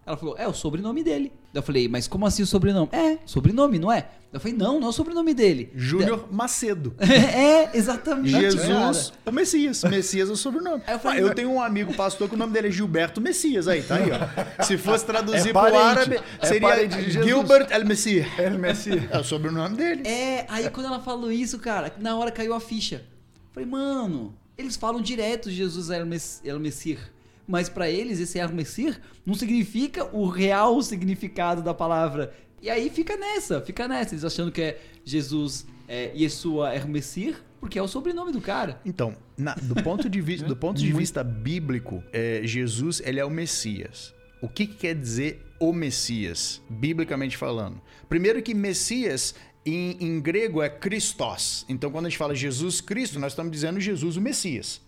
[0.07, 1.33] Ela falou, é o sobrenome dele.
[1.53, 2.87] Eu falei, mas como assim o sobrenome?
[2.93, 4.07] É, sobrenome, não é?
[4.31, 5.69] Eu falei, não, não é o sobrenome dele.
[5.75, 6.95] Júnior Macedo.
[6.99, 8.29] é, exatamente.
[8.29, 9.83] Jesus, o Messias.
[9.83, 10.81] Messias é o sobrenome.
[10.87, 12.71] Aí eu eu, falei, eu não- tenho um amigo pastor que o nome dele é
[12.71, 13.67] Gilberto Messias.
[13.67, 14.63] Aí, tá aí, ó.
[14.63, 15.77] Se fosse traduzir É pro parente.
[15.77, 17.01] árabe, É seria.
[17.23, 18.27] Gilbert El Messias.
[18.37, 19.03] É o Messias.
[19.11, 20.07] É o sobrenome dele.
[20.07, 23.03] É, aí quando ela falou isso, cara, na hora caiu a ficha.
[23.51, 26.99] Falei, mano, eles falam direto Jesus é o Mess- é o Messias.
[27.47, 32.33] Mas pra eles, esse Messias não significa o real significado da palavra.
[32.61, 34.13] E aí fica nessa, fica nessa.
[34.15, 38.81] Eles achando que é Jesus é Yeshua é Messias, porque é o sobrenome do cara.
[38.85, 43.25] Então, na- do ponto de vista, do ponto de vista bíblico, é, Jesus ele é
[43.25, 44.13] o Messias.
[44.41, 47.81] O que, que quer dizer o Messias, biblicamente falando?
[48.09, 49.33] Primeiro que Messias
[49.65, 51.65] em, em grego é Christos.
[51.69, 54.81] Então, quando a gente fala Jesus Cristo, nós estamos dizendo Jesus o Messias.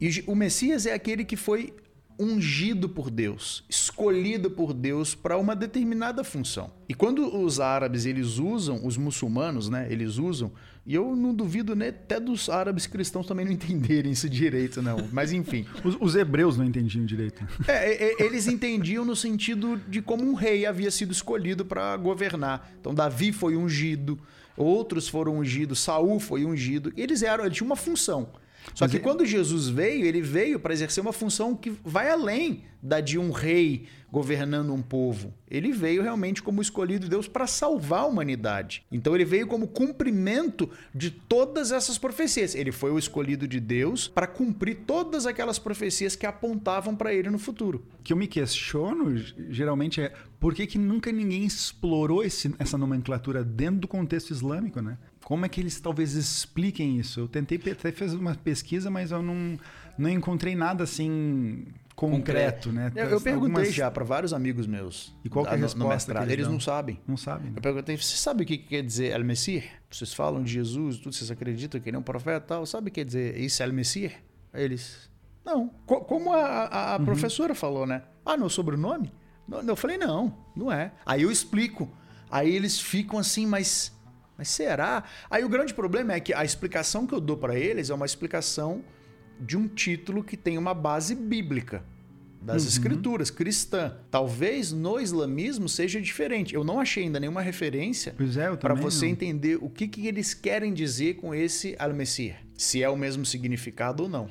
[0.00, 1.74] E o Messias é aquele que foi
[2.18, 6.70] ungido por Deus, escolhido por Deus para uma determinada função.
[6.88, 10.50] E quando os árabes eles usam, os muçulmanos, né, eles usam,
[10.84, 15.08] e eu não duvido né, até dos árabes cristãos também não entenderem isso direito, não.
[15.12, 17.46] Mas enfim, Os, os hebreus não entendiam direito.
[17.68, 21.96] é, é, é, eles entendiam no sentido de como um rei havia sido escolhido para
[21.96, 22.72] governar.
[22.80, 24.18] Então Davi foi ungido,
[24.56, 26.92] outros foram ungidos, Saul foi ungido.
[26.96, 28.28] Eles eram, ele tinha uma função.
[28.74, 32.10] Só Mas que é- quando Jesus veio, ele veio para exercer uma função que vai
[32.10, 35.34] além da de um rei governando um povo.
[35.50, 38.84] Ele veio realmente como escolhido de Deus para salvar a humanidade.
[38.90, 42.54] Então ele veio como cumprimento de todas essas profecias.
[42.54, 47.28] Ele foi o escolhido de Deus para cumprir todas aquelas profecias que apontavam para ele
[47.30, 47.84] no futuro.
[47.98, 49.14] O que eu me questiono,
[49.50, 54.80] geralmente, é por que, que nunca ninguém explorou esse- essa nomenclatura dentro do contexto islâmico,
[54.80, 54.96] né?
[55.28, 57.20] Como é que eles talvez expliquem isso?
[57.20, 59.58] Eu tentei até fazer uma pesquisa, mas eu não,
[59.98, 62.90] não encontrei nada assim concreto, né?
[62.96, 65.14] Eu, eu perguntei Algumas- já para vários amigos meus.
[65.22, 66.98] E qual que é a resposta eles Eles não sabem.
[67.06, 67.50] Não sabem.
[67.50, 67.58] né?
[67.58, 69.64] Eu perguntei, você sabe o que que quer dizer El Messias?
[69.90, 72.64] Vocês falam de Jesus, tudo, vocês acreditam que ele é um profeta e tal?
[72.64, 73.62] Sabe o que quer dizer isso?
[73.62, 75.10] Aí eles,
[75.44, 75.68] não.
[75.84, 78.02] Co- como a, a- a professora falou, né?
[78.24, 79.12] Ah, meu sobrenome?
[79.66, 80.92] Eu falei, não, não é.
[81.04, 81.86] Aí eu explico.
[82.30, 83.92] Aí eles ficam assim, mas,
[84.38, 85.02] mas será?
[85.28, 88.06] Aí o grande problema é que a explicação que eu dou para eles é uma
[88.06, 88.82] explicação
[89.40, 91.84] de um título que tem uma base bíblica
[92.40, 93.96] das escrituras cristã.
[94.10, 96.54] Talvez no islamismo seja diferente.
[96.54, 99.12] Eu não achei ainda nenhuma referência é, para você não.
[99.12, 102.36] entender o que, que eles querem dizer com esse al-Messias.
[102.56, 104.28] Se é o mesmo significado ou não.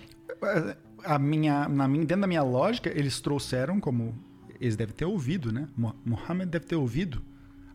[1.04, 4.16] A minha, na minha, dentro da minha lógica, eles trouxeram como.
[4.60, 5.68] Eles devem ter ouvido, né?
[5.76, 7.22] Mo- Mohammed deve ter ouvido.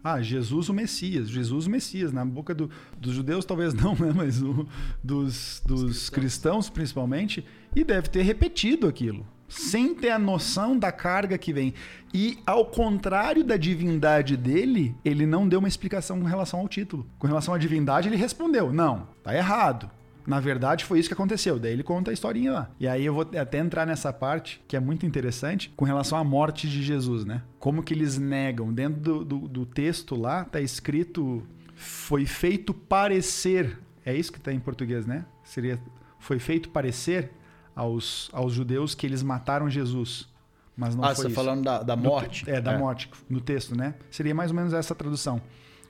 [0.04, 2.12] Ah, Jesus o Messias, Jesus o Messias.
[2.12, 4.12] Na boca do- dos judeus, talvez não, né?
[4.14, 4.66] Mas o-
[5.02, 7.44] dos, dos cristãos, principalmente.
[7.74, 9.26] E deve ter repetido aquilo.
[9.48, 11.74] Sem ter a noção da carga que vem.
[12.12, 17.06] E, ao contrário da divindade dele, ele não deu uma explicação com relação ao título.
[17.18, 19.90] Com relação à divindade, ele respondeu: não, tá errado.
[20.26, 21.58] Na verdade, foi isso que aconteceu.
[21.58, 22.70] Daí ele conta a historinha lá.
[22.78, 26.24] E aí eu vou até entrar nessa parte, que é muito interessante, com relação à
[26.24, 27.42] morte de Jesus, né?
[27.58, 28.72] Como que eles negam.
[28.72, 31.42] Dentro do, do, do texto lá, tá escrito:
[31.74, 33.78] foi feito parecer.
[34.04, 35.24] É isso que tá em português, né?
[35.44, 35.80] Seria:
[36.18, 37.32] foi feito parecer
[37.74, 40.28] aos, aos judeus que eles mataram Jesus.
[40.76, 41.35] Mas não ah, foi você isso.
[41.37, 42.44] tá falando da, da morte?
[42.44, 43.94] te- É, da morte, no texto, né?
[44.11, 45.40] Seria mais ou menos essa tradução.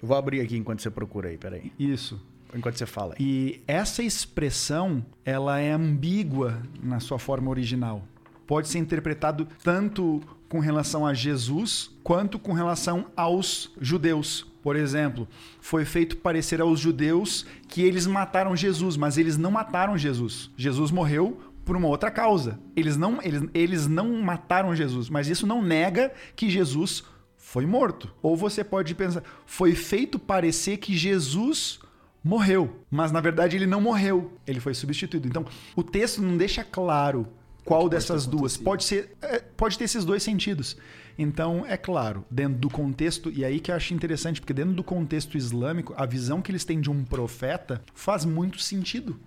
[0.03, 1.73] Eu Vou abrir aqui enquanto você procura aí, peraí.
[1.79, 2.21] Isso.
[2.55, 3.15] Enquanto você fala.
[3.19, 8.03] E essa expressão, ela é ambígua na sua forma original.
[8.47, 14.47] Pode ser interpretado tanto com relação a Jesus quanto com relação aos judeus.
[14.62, 15.27] Por exemplo,
[15.61, 20.51] foi feito parecer aos judeus que eles mataram Jesus, mas eles não mataram Jesus.
[20.57, 22.61] Jesus morreu por uma outra causa.
[22.77, 27.03] Eles não, eles, eles não mataram Jesus, mas isso não nega que Jesus
[27.37, 28.12] foi morto.
[28.23, 31.81] Ou você pode pensar, foi feito parecer que Jesus
[32.23, 35.29] morreu, mas na verdade ele não morreu, ele foi substituído.
[35.29, 37.27] Então, o texto não deixa claro
[37.65, 38.57] qual dessas duas.
[38.57, 40.77] Pode ser, é, pode ter esses dois sentidos.
[41.19, 44.83] Então, é claro, dentro do contexto, e aí que eu acho interessante, porque dentro do
[44.83, 49.19] contexto islâmico, a visão que eles têm de um profeta faz muito sentido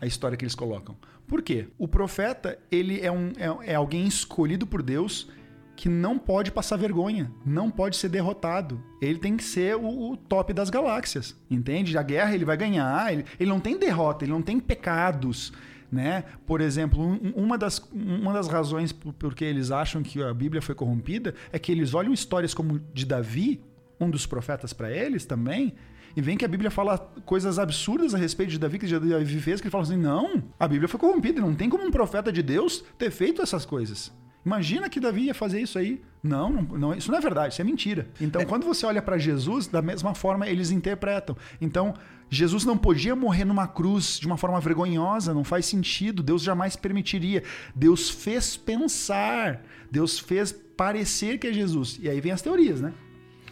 [0.00, 0.96] a história que eles colocam.
[1.26, 1.68] Por quê?
[1.78, 5.28] O profeta, ele é, um, é, é alguém escolhido por Deus
[5.76, 8.82] que não pode passar vergonha, não pode ser derrotado.
[9.00, 11.96] Ele tem que ser o, o top das galáxias, entende?
[11.98, 15.52] A guerra ele vai ganhar, ele, ele não tem derrota, ele não tem pecados.
[15.90, 16.24] Né?
[16.46, 20.34] Por exemplo, um, uma, das, uma das razões por, por que eles acham que a
[20.34, 23.60] Bíblia foi corrompida é que eles olham histórias como de Davi,
[24.00, 25.74] um dos profetas para eles também,
[26.16, 29.60] e vem que a Bíblia fala coisas absurdas a respeito de Davi, que Davi fez,
[29.60, 32.42] que ele fala assim: não, a Bíblia foi corrompida, não tem como um profeta de
[32.42, 34.12] Deus ter feito essas coisas.
[34.44, 36.02] Imagina que Davi ia fazer isso aí.
[36.22, 38.08] Não, não, isso não é verdade, isso é mentira.
[38.20, 38.44] Então, é.
[38.44, 41.36] quando você olha para Jesus, da mesma forma eles interpretam.
[41.60, 41.94] Então,
[42.30, 46.76] Jesus não podia morrer numa cruz de uma forma vergonhosa, não faz sentido, Deus jamais
[46.76, 47.42] permitiria.
[47.74, 51.98] Deus fez pensar, Deus fez parecer que é Jesus.
[52.02, 52.92] E aí vem as teorias, né?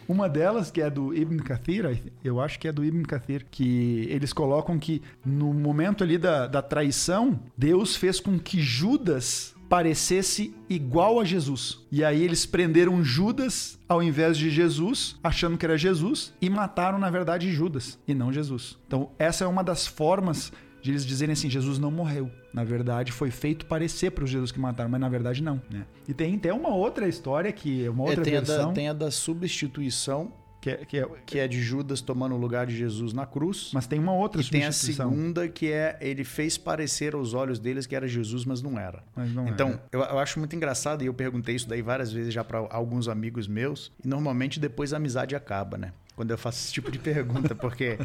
[0.07, 4.05] Uma delas, que é do Ibn Kathir, eu acho que é do Ibn Kathir, que
[4.09, 10.53] eles colocam que no momento ali da, da traição, Deus fez com que Judas parecesse
[10.69, 11.79] igual a Jesus.
[11.91, 16.99] E aí eles prenderam Judas ao invés de Jesus, achando que era Jesus, e mataram,
[16.99, 18.77] na verdade, Judas e não Jesus.
[18.85, 22.29] Então, essa é uma das formas de eles dizerem assim: Jesus não morreu.
[22.53, 25.59] Na verdade, foi feito parecer para os Jesus que mataram, mas na verdade não.
[25.71, 25.87] Né?
[26.07, 28.65] E tem até uma outra história que é uma outra é, tem versão.
[28.65, 30.31] A da, tem a da substituição
[30.63, 33.71] que é, que, é, que é, de Judas tomando o lugar de Jesus na cruz.
[33.73, 37.59] Mas tem uma outra e tem a segunda que é ele fez parecer aos olhos
[37.59, 39.03] deles que era Jesus, mas não era.
[39.13, 39.83] Mas não então, era.
[39.91, 43.09] Eu, eu acho muito engraçado e eu perguntei isso daí várias vezes já para alguns
[43.09, 45.91] amigos meus e normalmente depois a amizade acaba, né?
[46.15, 47.97] Quando eu faço esse tipo de pergunta, porque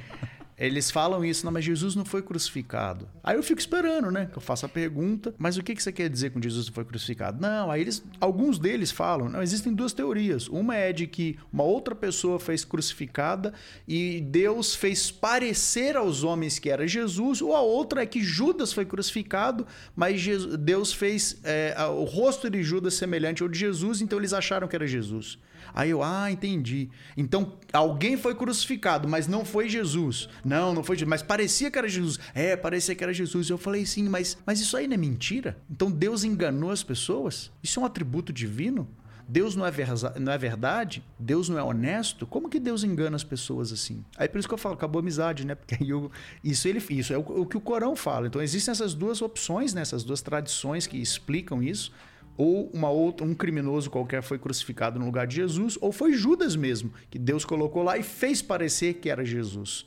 [0.59, 3.09] eles falam isso, não, mas Jesus não foi crucificado.
[3.23, 4.27] Aí eu fico esperando, né?
[4.27, 6.75] Que eu faça a pergunta, mas o que, que você quer dizer com Jesus não
[6.75, 7.41] foi crucificado?
[7.41, 10.49] Não, aí eles, alguns deles falam, não, existem duas teorias.
[10.49, 13.55] Uma é de que uma outra pessoa fez crucificada
[13.87, 18.73] e Deus fez parecer aos homens que era Jesus, ou a outra é que Judas
[18.73, 24.01] foi crucificado, mas Jesus, Deus fez é, o rosto de Judas semelhante ao de Jesus,
[24.01, 25.39] então eles acharam que era Jesus.
[25.75, 26.89] Aí eu, ah, entendi.
[27.17, 30.29] Então alguém foi crucificado, mas não foi Jesus.
[30.45, 32.19] Não, não foi Jesus, mas parecia que era Jesus.
[32.35, 33.49] É, parecia que era Jesus.
[33.49, 35.59] Eu falei sim, mas, mas isso aí não é mentira?
[35.71, 37.51] Então Deus enganou as pessoas?
[37.63, 38.89] Isso é um atributo divino?
[39.31, 39.73] Deus não é,
[40.19, 41.05] não é verdade?
[41.19, 42.27] Deus não é honesto?
[42.27, 44.03] Como que Deus engana as pessoas assim?
[44.17, 45.55] Aí por isso que eu falo, acabou a amizade, né?
[45.55, 46.11] Porque eu,
[46.43, 48.27] isso, ele, isso é o, o, que o Corão fala.
[48.27, 49.83] Então existem essas duas opções, né?
[49.83, 51.93] essas duas tradições que explicam isso
[52.39, 56.55] ou uma outra, um criminoso qualquer foi crucificado no lugar de Jesus, ou foi Judas
[56.55, 59.85] mesmo, que Deus colocou lá e fez parecer que era Jesus.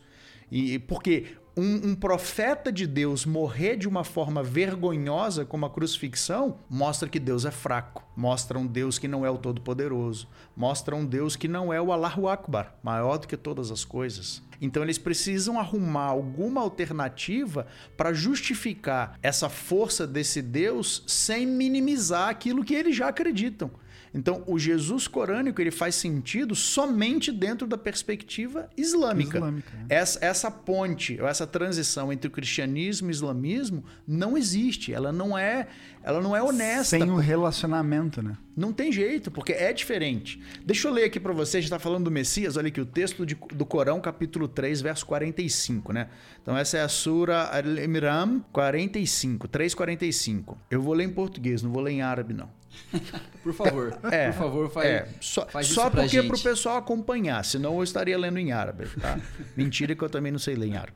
[0.51, 6.59] E porque um, um, profeta de Deus morrer de uma forma vergonhosa, como a crucifixão,
[6.69, 11.05] mostra que Deus é fraco, mostra um Deus que não é o Todo-Poderoso, mostra um
[11.05, 14.41] Deus que não é o Allahu Akbar, maior do que todas as coisas.
[14.61, 17.65] Então eles precisam arrumar alguma alternativa
[17.97, 23.71] para justificar essa força desse Deus sem minimizar aquilo que eles já acreditam.
[24.13, 29.37] Então, o Jesus corânico ele faz sentido somente dentro da perspectiva islâmica.
[29.37, 29.85] islâmica né?
[29.89, 34.93] essa, essa ponte, ou essa transição entre o cristianismo e o islamismo não existe.
[34.93, 35.67] Ela não é,
[36.03, 36.97] ela não é honesta.
[36.97, 38.35] Sem o relacionamento, né?
[38.55, 40.41] Não tem jeito, porque é diferente.
[40.65, 42.85] Deixa eu ler aqui para você, a gente está falando do Messias, olha aqui o
[42.85, 46.09] texto de, do Corão, capítulo 3, verso 45, né?
[46.41, 50.57] Então essa é a Sura Al-Imran 45, 3:45.
[50.69, 52.49] Eu vou ler em português, não vou ler em árabe não.
[53.43, 57.43] Por favor, é, por favor, faz, é, só, faz só porque para o pessoal acompanhar,
[57.43, 58.87] senão eu estaria lendo em árabe.
[58.99, 59.19] Tá?
[59.57, 60.95] Mentira que eu também não sei ler em árabe.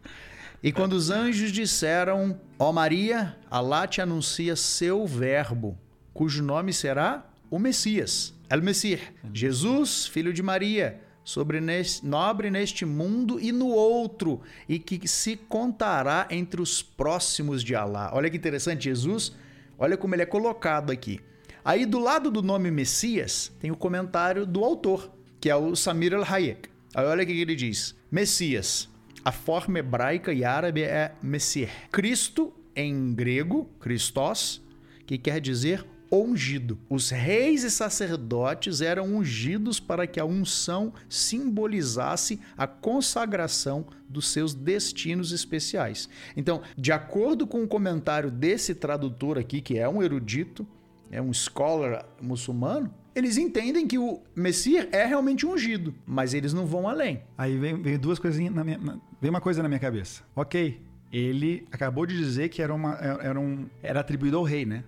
[0.61, 5.77] E quando os anjos disseram, ó Maria, Alá te anuncia seu verbo,
[6.13, 12.85] cujo nome será o Messias, El Messir, Jesus, filho de Maria, sobre neste, nobre neste
[12.85, 18.11] mundo e no outro, e que se contará entre os próximos de Alá.
[18.13, 19.36] Olha que interessante, Jesus,
[19.78, 21.19] olha como ele é colocado aqui.
[21.66, 25.11] Aí do lado do nome Messias tem o comentário do autor,
[25.41, 26.70] que é o Samir al-Hayek.
[26.93, 28.88] Aí olha o que ele diz: Messias,
[29.24, 31.72] A forma hebraica e árabe é Messias.
[31.91, 34.61] Cristo, em grego, Christos,
[35.07, 36.78] que quer dizer ungido.
[36.88, 44.53] Os reis e sacerdotes eram ungidos para que a unção simbolizasse a consagração dos seus
[44.53, 46.07] destinos especiais.
[46.38, 50.68] Então, de acordo com o comentário desse tradutor aqui, que é um erudito,
[51.12, 56.66] é um scholar muçulmano, eles entendem que o Messias é realmente ungido, mas eles não
[56.66, 57.22] vão além.
[57.38, 58.78] Aí vem, vem duas coisinhas na minha.
[58.78, 60.24] na- vem uma coisa na minha cabeça.
[60.36, 60.82] Ok.
[61.14, 64.84] Ele acabou de dizer que era, uma, era, um, era atribuído ao rei, né?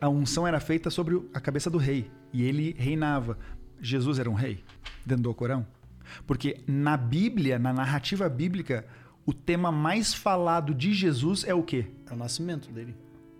[0.00, 2.08] A, a unção era feita sobre a cabeça do rei.
[2.32, 3.36] E ele reinava.
[3.80, 4.62] Jesus era um rei
[5.04, 5.66] dentro do Corão?
[6.26, 8.86] Porque na Bíblia, na narrativa bíblica,
[9.26, 11.86] o tema mais falado de Jesus é o quê?
[12.08, 12.94] É o nascimento dele.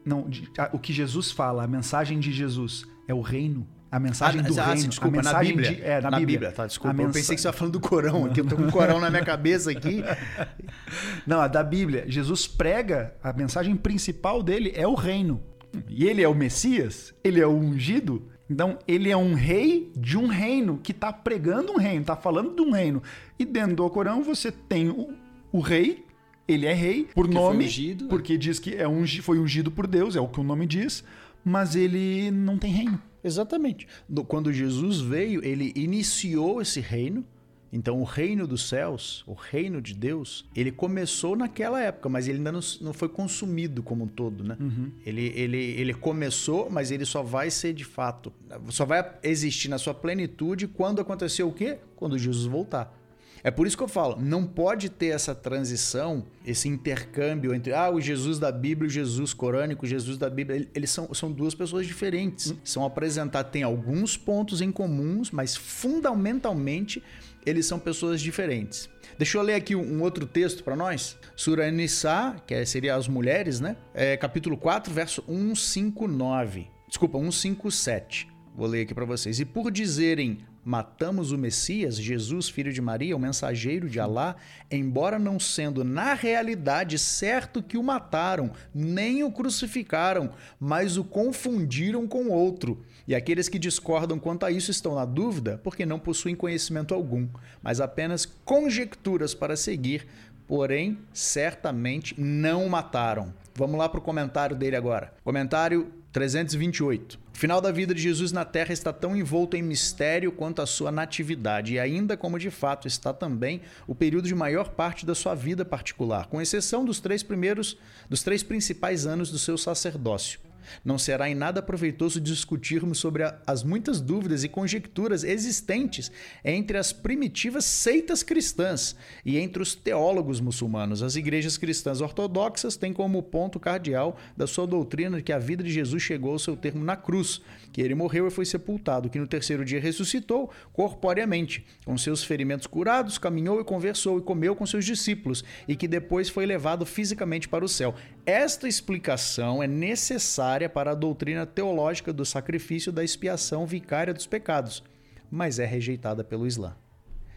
[0.08, 3.66] Não, de- a- o que Jesus fala, a mensagem de Jesus é o reino.
[3.90, 4.80] A mensagem do ah, reino.
[4.82, 5.74] sim, desculpa, a na mensagem Bíblia.
[5.76, 6.52] de- é, na, Bíblia.
[6.52, 6.90] Tá, desculpa.
[6.90, 8.40] A Eu mensa- pensei que você estava falando do Corão aqui.
[8.40, 10.02] Eu tô com o Corão na minha cabeça aqui.
[11.26, 12.04] Não, a da Bíblia.
[12.06, 15.42] Jesus prega, a mensagem principal dele é o reino.
[15.88, 18.28] E ele é o Messias, ele é o ungido.
[18.50, 22.54] Então, ele é um rei de um reino que está pregando um reino, está falando
[22.54, 23.02] de um reino.
[23.38, 25.12] E dentro do Corão você tem o,
[25.52, 26.04] o rei,
[26.48, 28.10] ele é rei por foi nome, ungido, né?
[28.10, 31.04] porque diz que é ungi, foi ungido por Deus, é o que o nome diz,
[31.44, 33.00] mas ele não tem reino.
[33.22, 33.86] Exatamente.
[34.26, 37.24] Quando Jesus veio, ele iniciou esse reino.
[37.70, 42.38] Então, o reino dos céus, o reino de Deus, ele começou naquela época, mas ele
[42.38, 44.56] ainda não, não foi consumido como um todo, né?
[45.04, 48.32] Ele, ele, ele começou, mas ele só vai ser de fato,
[48.70, 51.78] só vai existir na sua plenitude quando acontecer o quê?
[51.94, 52.96] Quando Jesus voltar.
[53.44, 57.90] É por isso que eu falo, não pode ter essa transição, esse intercâmbio entre ah,
[57.90, 61.12] o Jesus da Bíblia e o Jesus corânico, o Jesus da Bíblia, ele- eles são,
[61.14, 62.52] são duas pessoas diferentes.
[62.64, 67.02] São apresentados, tem alguns pontos em comuns, mas fundamentalmente
[67.46, 68.88] eles são pessoas diferentes.
[69.16, 71.16] Deixa eu ler aqui um, outro texto para nós.
[71.34, 73.76] Sura Nisa, que é- seria as mulheres, né?
[73.94, 76.68] É, capítulo 4, verso 159.
[76.88, 78.28] Desculpa, 157.
[78.56, 79.38] Vou ler aqui para vocês.
[79.40, 80.38] E por dizerem
[80.68, 84.36] matamos o Messias, Jesus, filho de Maria, o mensageiro de Alá,
[84.70, 92.06] embora não sendo na realidade certo que o mataram, nem o crucificaram, mas o confundiram
[92.06, 92.84] com outro.
[93.06, 97.26] E aqueles que discordam quanto a isso estão na dúvida, porque não possuem conhecimento algum,
[97.62, 100.06] mas apenas conjecturas para seguir,
[100.46, 103.32] porém certamente não o mataram.
[103.54, 105.14] Vamos lá para o comentário dele agora.
[105.24, 107.18] Comentário 328.
[107.34, 110.66] O final da vida de Jesus na terra está tão envolto em mistério quanto a
[110.66, 115.14] sua natividade, e ainda como de fato está também o período de maior parte da
[115.14, 117.76] sua vida particular, com exceção dos três primeiros,
[118.08, 120.40] dos três principais anos do seu sacerdócio.
[120.84, 126.10] Não será em nada proveitoso discutirmos sobre a- as muitas dúvidas e conjecturas existentes
[126.44, 131.02] entre as primitivas seitas cristãs e entre os teólogos muçulmanos.
[131.02, 135.70] As igrejas cristãs ortodoxas têm como ponto cardeal da sua doutrina que a vida de
[135.72, 137.40] Jesus chegou ao seu termo na cruz,
[137.72, 142.66] que ele morreu e foi sepultado, que no terceiro dia ressuscitou corporeamente, com seus ferimentos
[142.66, 147.48] curados, caminhou e conversou e comeu com seus discípulos, e que depois foi levado fisicamente
[147.48, 147.94] para o céu.
[148.28, 154.84] Esta explicação é necessária para a doutrina teológica do sacrifício da expiação vicária dos pecados,
[155.30, 156.76] mas é rejeitada pelo Islã.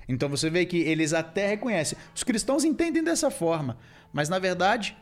[0.06, 1.98] Então você vê que eles até reconhecem.
[2.14, 3.78] Os cristãos entendem dessa forma,
[4.12, 4.98] mas na verdade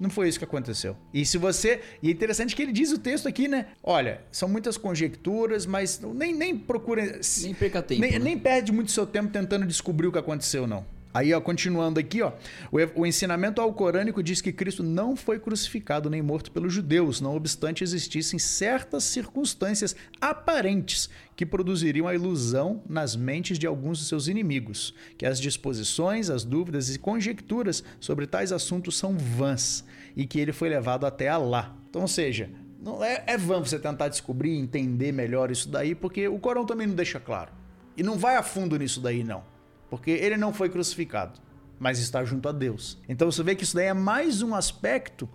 [0.00, 0.96] não foi isso que aconteceu.
[1.12, 1.82] E se você.
[2.02, 3.66] E é interessante que ele diz o texto aqui, né?
[3.82, 7.20] Olha, são muitas conjecturas, mas nem, nem procura.
[7.42, 8.18] Nem perca tempo, Nem, né?
[8.18, 10.95] nem perde muito seu tempo tentando descobrir o que aconteceu, não.
[11.16, 12.32] Aí, ó, continuando aqui, ó,
[12.70, 17.34] o, o ensinamento alcorânico diz que Cristo não foi crucificado nem morto pelos judeus, não
[17.34, 24.28] obstante existissem certas circunstâncias aparentes que produziriam a ilusão nas mentes de alguns de seus
[24.28, 30.38] inimigos, que as disposições, as dúvidas e conjecturas sobre tais assuntos são vãs e que
[30.38, 31.74] ele foi levado até Alá.
[31.88, 36.28] Então, ou seja, não é, é vã você tentar descobrir, entender melhor isso daí, porque
[36.28, 37.52] o Corão também não deixa claro.
[37.96, 39.55] E não vai a fundo nisso daí, não.
[39.96, 41.40] Porque ele não foi crucificado,
[41.78, 42.98] mas está junto a Deus.
[43.08, 45.28] Então você vê que isso daí é mais um aspecto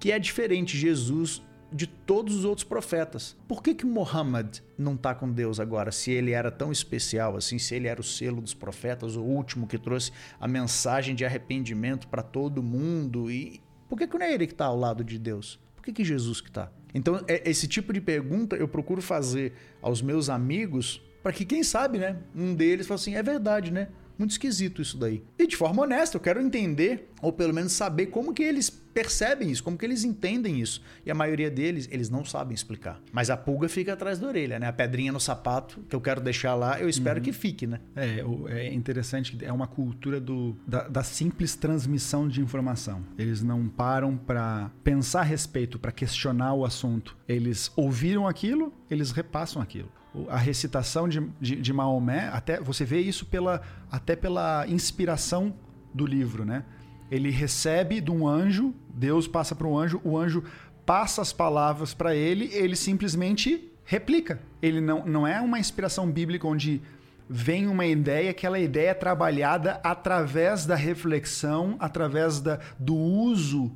[0.00, 1.42] que é diferente Jesus
[1.72, 3.36] de todos os outros profetas.
[3.46, 7.58] Por que que Muhammad não está com Deus agora, se ele era tão especial assim,
[7.58, 10.10] se ele era o selo dos profetas, o último que trouxe
[10.40, 14.52] a mensagem de arrependimento para todo mundo e por que que não é ele que
[14.52, 15.60] está ao lado de Deus?
[15.76, 16.70] Por que que Jesus que está?
[16.94, 21.62] Então, é- esse tipo de pergunta eu procuro fazer aos meus amigos para que, quem
[21.62, 22.16] sabe, né?
[22.34, 23.88] Um deles fala assim: é verdade, né?
[24.18, 25.22] Muito esquisito isso daí.
[25.38, 29.50] E de forma honesta, eu quero entender, ou pelo menos saber como que eles percebem
[29.50, 30.82] isso, como que eles entendem isso.
[31.06, 33.00] E a maioria deles, eles não sabem explicar.
[33.12, 34.66] Mas a pulga fica atrás da orelha, né?
[34.66, 37.78] A pedrinha no sapato que eu quero deixar lá, eu espero que fique, né?
[37.94, 43.04] É, é interessante que é uma cultura do, da, da simples transmissão de informação.
[43.16, 47.16] Eles não param para pensar a respeito, para questionar o assunto.
[47.28, 49.92] Eles ouviram aquilo, eles repassam aquilo.
[50.28, 55.54] A recitação de, de, de Maomé, até você vê isso pela, até pela inspiração
[55.92, 56.64] do livro, né?
[57.10, 60.44] Ele recebe de um anjo, Deus passa para um anjo, o anjo
[60.84, 64.40] passa as palavras para ele, ele simplesmente replica.
[64.60, 66.82] Ele não, não é uma inspiração bíblica onde
[67.28, 73.70] vem uma ideia, aquela ideia é trabalhada através da reflexão, através da, do uso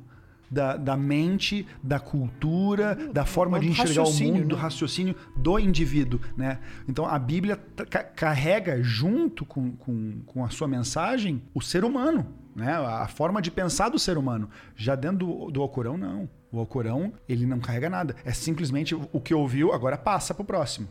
[0.53, 4.61] da, da mente, da cultura, da forma de do enxergar o mundo, do né?
[4.61, 6.19] raciocínio do indivíduo.
[6.37, 6.59] Né?
[6.87, 7.57] Então a Bíblia
[7.89, 12.73] ca- carrega junto com, com, com a sua mensagem o ser humano, né?
[12.73, 14.49] a forma de pensar do ser humano.
[14.75, 16.29] Já dentro do, do Alcorão, não.
[16.51, 18.15] O Alcorão, ele não carrega nada.
[18.23, 20.87] É simplesmente o que ouviu, agora passa para o próximo.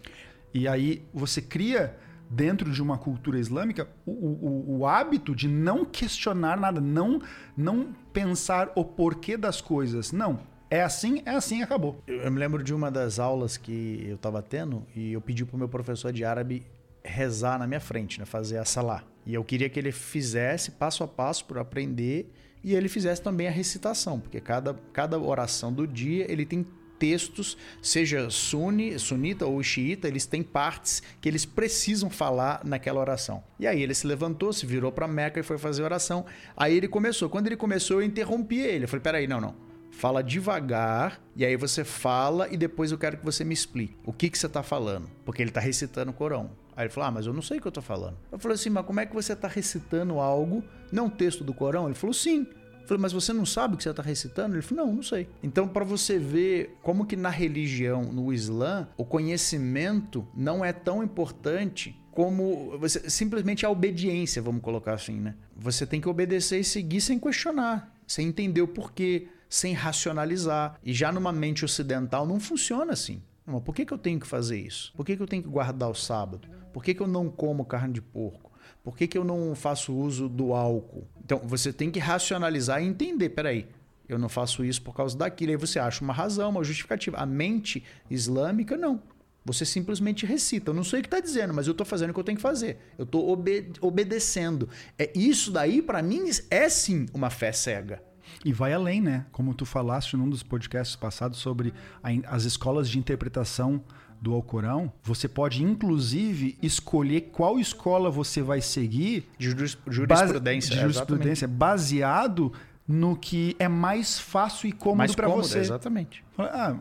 [0.52, 1.96] E aí você cria
[2.28, 7.20] dentro de uma cultura islâmica o, o- o hábito de não questionar nada, não,
[7.56, 10.12] não pensar o porquê das coisas.
[10.12, 10.40] Não,
[10.70, 12.02] é assim, é assim, acabou.
[12.06, 15.58] Eu, me lembro de uma das aulas que eu estava tendo e eu pedi pro
[15.58, 16.64] meu professor de árabe
[17.04, 19.02] rezar na minha frente, né, fazer a salá.
[19.26, 22.32] E eu queria que ele fizesse passo a passo para aprender
[22.64, 26.66] e ele fizesse também a recitação, porque cada, cada oração do dia ele tem
[27.02, 33.42] textos, seja suni, sunita ou xiita, eles têm partes que eles precisam falar naquela oração.
[33.58, 36.24] E aí ele se levantou, se virou para Meca e foi fazer oração.
[36.56, 37.28] Aí ele começou.
[37.28, 38.84] Quando ele começou, eu interrompi ele.
[38.84, 39.56] Eu falei: "Peraí, não, não.
[39.90, 44.12] Fala devagar e aí você fala e depois eu quero que você me explique o
[44.12, 45.10] que, que você está falando.
[45.24, 46.52] Porque ele está recitando o Corão.
[46.76, 48.16] Aí ele falou: Ah, mas eu não sei o que eu estou falando.
[48.30, 51.86] Eu falei assim: Mas como é que você está recitando algo, não texto do Corão?
[51.86, 52.46] Ele falou: Sim.
[52.92, 54.54] Falei, mas você não sabe o que você está recitando?
[54.54, 55.26] Ele falou, não, não sei.
[55.42, 61.02] Então, para você ver como que na religião, no Islã, o conhecimento não é tão
[61.02, 65.34] importante como você, simplesmente a obediência, vamos colocar assim, né?
[65.56, 70.78] Você tem que obedecer e seguir sem questionar, sem entender o porquê, sem racionalizar.
[70.84, 73.22] E já numa mente ocidental não funciona assim.
[73.64, 74.92] Por que, que eu tenho que fazer isso?
[74.94, 76.46] Por que, que eu tenho que guardar o sábado?
[76.74, 78.52] Por que, que eu não como carne de porco?
[78.84, 81.06] Por que, que eu não faço uso do álcool?
[81.24, 83.66] Então você tem que racionalizar e entender: peraí,
[84.08, 85.52] eu não faço isso por causa daquilo.
[85.52, 87.16] Aí você acha uma razão, uma justificativa.
[87.18, 89.00] A mente islâmica, não.
[89.44, 90.70] Você simplesmente recita.
[90.70, 92.36] Eu não sei o que está dizendo, mas eu estou fazendo o que eu tenho
[92.36, 92.78] que fazer.
[92.96, 94.68] Eu estou obe obedecendo.
[94.98, 98.00] É isso daí, para mim, é sim uma fé cega.
[98.44, 99.26] E vai além, né?
[99.32, 103.82] Como tu falaste num dos podcasts passados sobre a- as escolas de interpretação
[104.22, 110.74] do Alcorão, você pode inclusive escolher qual escola você vai seguir De juris- base- jurisprudência.
[110.74, 112.52] é, jurisprudência baseado
[112.86, 115.58] no que é mais fácil e cômodo para você.
[115.58, 116.24] exatamente.
[116.38, 116.76] Ah,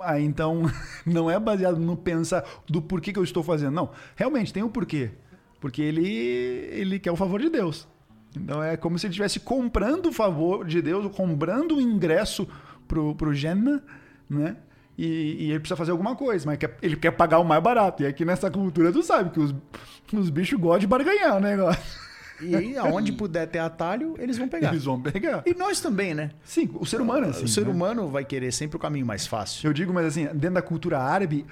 [0.00, 0.62] ah, então
[1.06, 3.72] não é baseado no pensar do porquê que eu estou fazendo.
[3.74, 5.10] Não, realmente tem um porquê.
[5.60, 7.86] Porque ele, ele quer o favor de Deus.
[8.36, 12.48] Então é como se ele estivesse comprando o favor de Deus, ou comprando o ingresso
[12.88, 13.80] pro, pro Jannah,
[14.28, 14.56] né?
[14.98, 15.04] E,
[15.46, 18.02] e ele precisa fazer alguma coisa, mas quer- ele quer pagar o mais barato.
[18.02, 19.54] E aqui nessa cultura tu sabe que os,
[20.12, 21.82] os bichos gostam de barganhar o negócio.
[22.42, 24.70] E aí, aonde puder ter atalho, eles vão pegar.
[24.70, 25.42] Eles vão pegar.
[25.46, 26.30] E nós também, né?
[26.42, 27.44] Sim, o ser humano é assim.
[27.44, 27.70] o ser né?
[27.70, 29.68] humano vai querer sempre o caminho mais fácil.
[29.68, 31.44] Eu digo, mas assim, dentro da cultura árabe,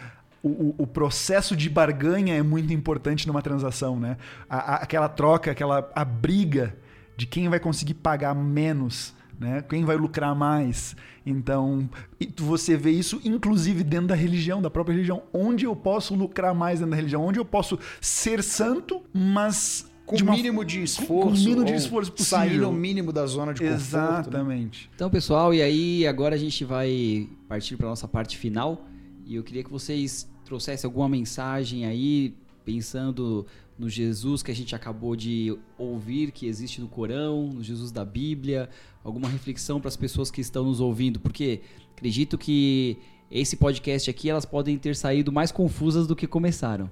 [0.42, 4.16] o, o- o processo de barganha é muito importante numa transação, né?
[4.48, 6.74] A- a- aquela troca, aquela a briga
[7.18, 9.62] de quem vai conseguir pagar menos, né?
[9.68, 10.96] Quem vai lucrar mais.
[11.24, 11.88] Então,
[12.38, 15.22] você vê isso inclusive dentro da religião, da própria religião.
[15.32, 17.24] Onde eu posso lucrar mais dentro da religião?
[17.24, 21.22] Onde eu posso ser santo, mas Com o mínimo de esforço.
[21.22, 22.38] Com o mínimo de esforço possível.
[22.38, 23.96] Sair no mínimo da zona de conforto.
[23.96, 24.20] né?
[24.20, 24.90] Exatamente.
[24.94, 28.86] Então, pessoal, e aí agora a gente vai partir para nossa parte final
[29.26, 32.34] e eu queria que vocês trouxessem alguma mensagem aí,
[32.64, 33.46] pensando
[33.78, 38.04] no Jesus que a gente acabou de ouvir, que existe no Corão, no Jesus da
[38.04, 38.68] Bíblia,
[39.04, 41.60] alguma reflexão para as pessoas que estão nos ouvindo, porque
[41.96, 42.98] acredito que
[43.30, 46.90] esse podcast aqui elas podem ter saído mais confusas do que começaram.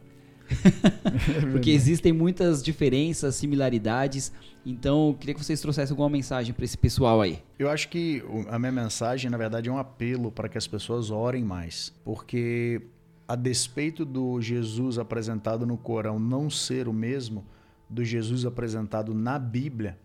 [1.50, 4.32] Porque existem muitas diferenças, similaridades.
[4.64, 7.38] Então, eu queria que vocês trouxessem alguma mensagem para esse pessoal aí.
[7.58, 11.10] Eu acho que a minha mensagem, na verdade, é um apelo para que as pessoas
[11.10, 11.92] orem mais.
[12.04, 12.82] Porque,
[13.28, 17.44] a despeito do Jesus apresentado no Corão não ser o mesmo
[17.88, 19.98] do Jesus apresentado na Bíblia,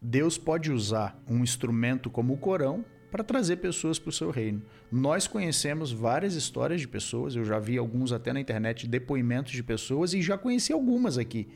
[0.00, 4.62] Deus pode usar um instrumento como o Corão para trazer pessoas para o seu reino.
[4.90, 9.62] Nós conhecemos várias histórias de pessoas, eu já vi alguns até na internet, depoimentos de
[9.62, 11.48] pessoas, e já conheci algumas aqui,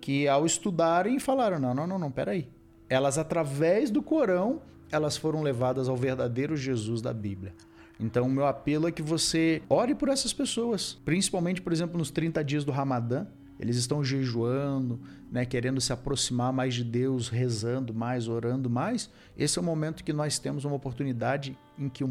[0.00, 2.48] que ao estudarem falaram: não, não, não, não, peraí.
[2.88, 7.54] Elas, através do Corão, elas foram levadas ao verdadeiro Jesus da Bíblia.
[8.00, 12.10] Então, o meu apelo é que você ore por essas pessoas, principalmente, por exemplo, nos
[12.10, 13.26] 30 dias do Ramadã.
[13.60, 14.98] Eles estão jejuando,
[15.30, 19.10] né, querendo se aproximar mais de Deus, rezando mais, orando mais.
[19.36, 22.08] Esse é o momento que nós temos uma oportunidade em que, o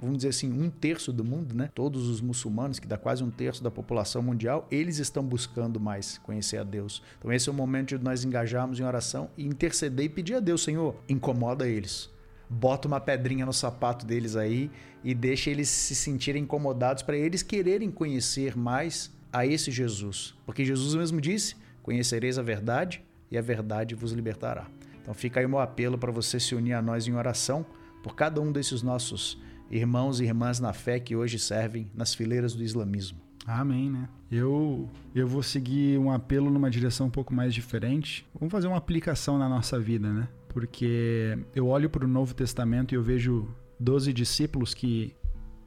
[0.00, 3.32] vamos dizer assim, um terço do mundo, né, todos os muçulmanos, que dá quase um
[3.32, 7.02] terço da população mundial, eles estão buscando mais conhecer a Deus.
[7.18, 10.40] Então, esse é o momento de nós engajarmos em oração e interceder e pedir a
[10.40, 12.12] Deus, Senhor, incomoda eles
[12.52, 14.70] bota uma pedrinha no sapato deles aí
[15.02, 20.34] e deixa eles se sentirem incomodados para eles quererem conhecer mais a esse Jesus.
[20.44, 24.66] Porque Jesus mesmo disse: Conhecereis a verdade e a verdade vos libertará.
[25.00, 27.64] Então fica aí o meu apelo para você se unir a nós em oração
[28.02, 29.40] por cada um desses nossos
[29.70, 33.18] irmãos e irmãs na fé que hoje servem nas fileiras do islamismo.
[33.46, 34.08] Amém, né?
[34.30, 38.24] Eu, eu vou seguir um apelo numa direção um pouco mais diferente.
[38.38, 40.28] Vamos fazer uma aplicação na nossa vida, né?
[40.52, 43.48] Porque eu olho para o Novo Testamento e eu vejo
[43.80, 45.14] 12 discípulos que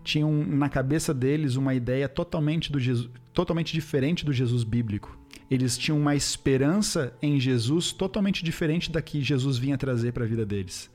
[0.03, 5.17] tinham na cabeça deles uma ideia totalmente, do Jesus, totalmente diferente do Jesus bíblico.
[5.49, 10.27] Eles tinham uma esperança em Jesus totalmente diferente da que Jesus vinha trazer para a
[10.27, 10.89] vida deles.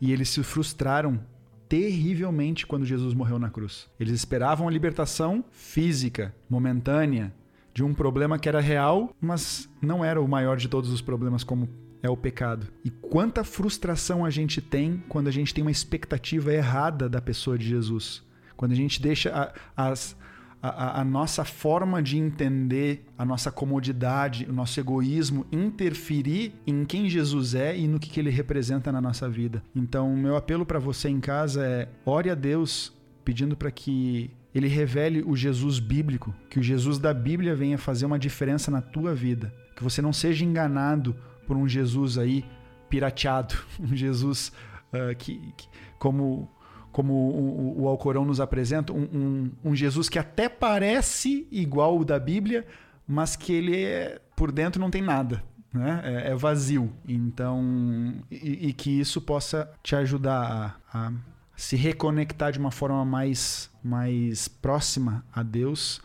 [0.00, 1.20] E eles se frustraram
[1.68, 3.88] terrivelmente quando Jesus morreu na cruz.
[3.98, 7.32] Eles esperavam a libertação física, momentânea,
[7.72, 11.42] de um problema que era real, mas não era o maior de todos os problemas,
[11.42, 11.68] como
[12.04, 12.66] é o pecado.
[12.84, 17.56] E quanta frustração a gente tem quando a gente tem uma expectativa errada da pessoa
[17.56, 18.22] de Jesus.
[18.58, 20.14] Quando a gente deixa a, as,
[20.62, 27.08] a, a, nossa forma de entender, a nossa comodidade, o nosso egoísmo interferir em quem
[27.08, 29.62] Jesus é e no que, que ele representa na nossa vida.
[29.74, 32.92] Então, meu apelo para você em casa é: ore a Deus
[33.24, 38.04] pedindo para que ele revele o Jesus bíblico, que o Jesus da Bíblia venha fazer
[38.04, 41.16] uma diferença na tua vida, que você não seja enganado
[41.46, 42.44] por um Jesus aí
[42.88, 44.52] pirateado, um Jesus
[44.92, 45.68] uh, que, que,
[45.98, 46.48] como
[46.94, 52.04] como o, o Alcorão nos apresenta, um, um, um, Jesus que até parece igual o
[52.04, 52.64] da Bíblia,
[53.04, 55.42] mas que ele é, por dentro não tem nada.
[55.72, 56.00] Né?
[56.04, 56.92] É, é vazio.
[57.08, 61.12] Então, e, e, que isso possa te ajudar a, a
[61.56, 66.00] se reconectar de uma forma mais, mais próxima a Deus,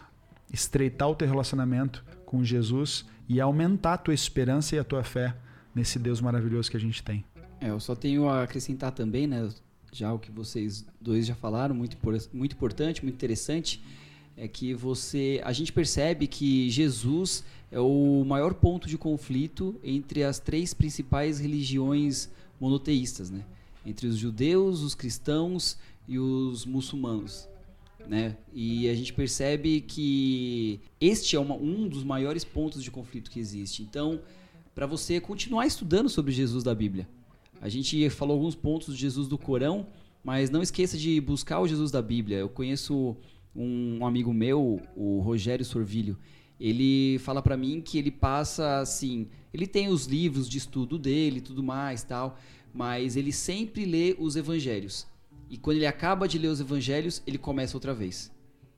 [0.52, 5.36] estreitar o teu relacionamento com Jesus e aumentar a tua esperança e a tua fé
[5.74, 7.24] nesse Deus maravilhoso que a gente tem.
[7.62, 9.48] É, eu só tenho a acrescentar também, né?
[9.92, 11.96] Já o que vocês dois já falaram, muito,
[12.34, 13.84] muito importante, muito interessante,
[14.36, 20.24] é que você, a gente percebe que Jesus é o maior ponto de conflito entre
[20.24, 23.44] as três principais religiões monoteístas, né?
[23.86, 25.78] Entre os judeus, os cristãos
[26.08, 27.49] e os muçulmanos
[28.10, 28.36] né?
[28.51, 33.39] E a gente percebe que este é uma, um dos maiores pontos de conflito que
[33.39, 33.84] existe.
[33.84, 34.20] Então,
[34.74, 37.07] para você continuar estudando sobre Jesus da Bíblia,
[37.62, 39.86] a gente falou alguns pontos de Jesus do Corão,
[40.24, 42.39] mas não esqueça de buscar o Jesus da Bíblia.
[42.39, 43.16] Eu conheço
[43.55, 46.18] um amigo meu, o Rogério Sorvilho.
[46.60, 51.41] Ele fala para mim que ele passa assim, ele tem os livros de estudo dele,
[51.41, 52.39] tudo mais, tal,
[52.74, 55.05] mas ele sempre lê os evangelhos.
[55.50, 58.32] E quando ele acaba de ler os evangelhos, ele começa outra vez.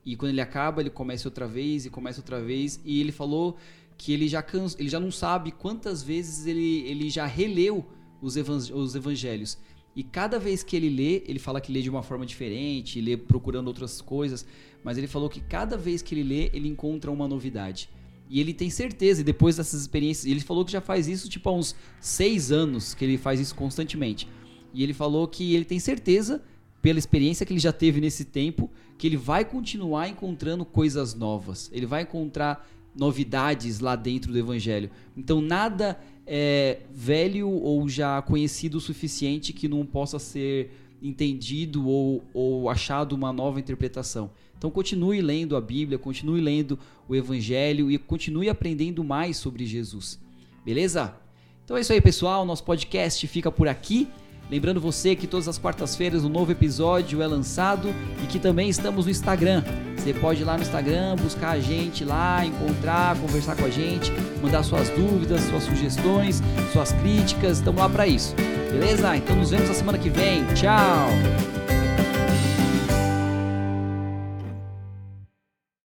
[0.04, 2.80] E quando ele acaba, ele começa outra vez e começa outra vez.
[2.84, 3.56] E ele falou
[3.98, 7.86] que ele já, cansa, ele já não sabe quantas vezes ele, ele já releu
[8.20, 9.58] os, os evangelhos.
[9.94, 13.16] E cada vez que ele lê, ele fala que lê de uma forma diferente, lê
[13.16, 14.46] procurando outras coisas.
[14.82, 17.90] Mas ele falou que cada vez que ele lê, ele encontra uma novidade.
[18.30, 21.50] E ele tem certeza, e depois dessas experiências, ele falou que já faz isso tipo
[21.50, 24.26] há uns seis anos que ele faz isso constantemente.
[24.72, 26.42] E ele falou que ele tem certeza
[26.82, 28.68] pela experiência que ele já teve nesse tempo,
[28.98, 31.70] que ele vai continuar encontrando coisas novas.
[31.72, 34.90] Ele vai encontrar novidades lá dentro do evangelho.
[35.16, 40.70] Então nada é velho ou já conhecido o suficiente que não possa ser
[41.00, 44.30] entendido ou, ou achado uma nova interpretação.
[44.58, 46.78] Então continue lendo a Bíblia, continue lendo
[47.08, 50.20] o Evangelho e continue aprendendo mais sobre Jesus.
[50.64, 51.16] Beleza?
[51.64, 52.44] Então é isso aí, pessoal.
[52.44, 54.08] Nosso podcast fica por aqui.
[54.50, 57.88] Lembrando você que todas as quartas-feiras um novo episódio é lançado
[58.22, 59.62] e que também estamos no Instagram.
[59.96, 64.12] Você pode ir lá no Instagram, buscar a gente lá, encontrar, conversar com a gente,
[64.42, 67.58] mandar suas dúvidas, suas sugestões, suas críticas.
[67.58, 68.34] Estamos lá para isso.
[68.70, 69.16] Beleza?
[69.16, 70.44] Então nos vemos na semana que vem.
[70.54, 71.08] Tchau!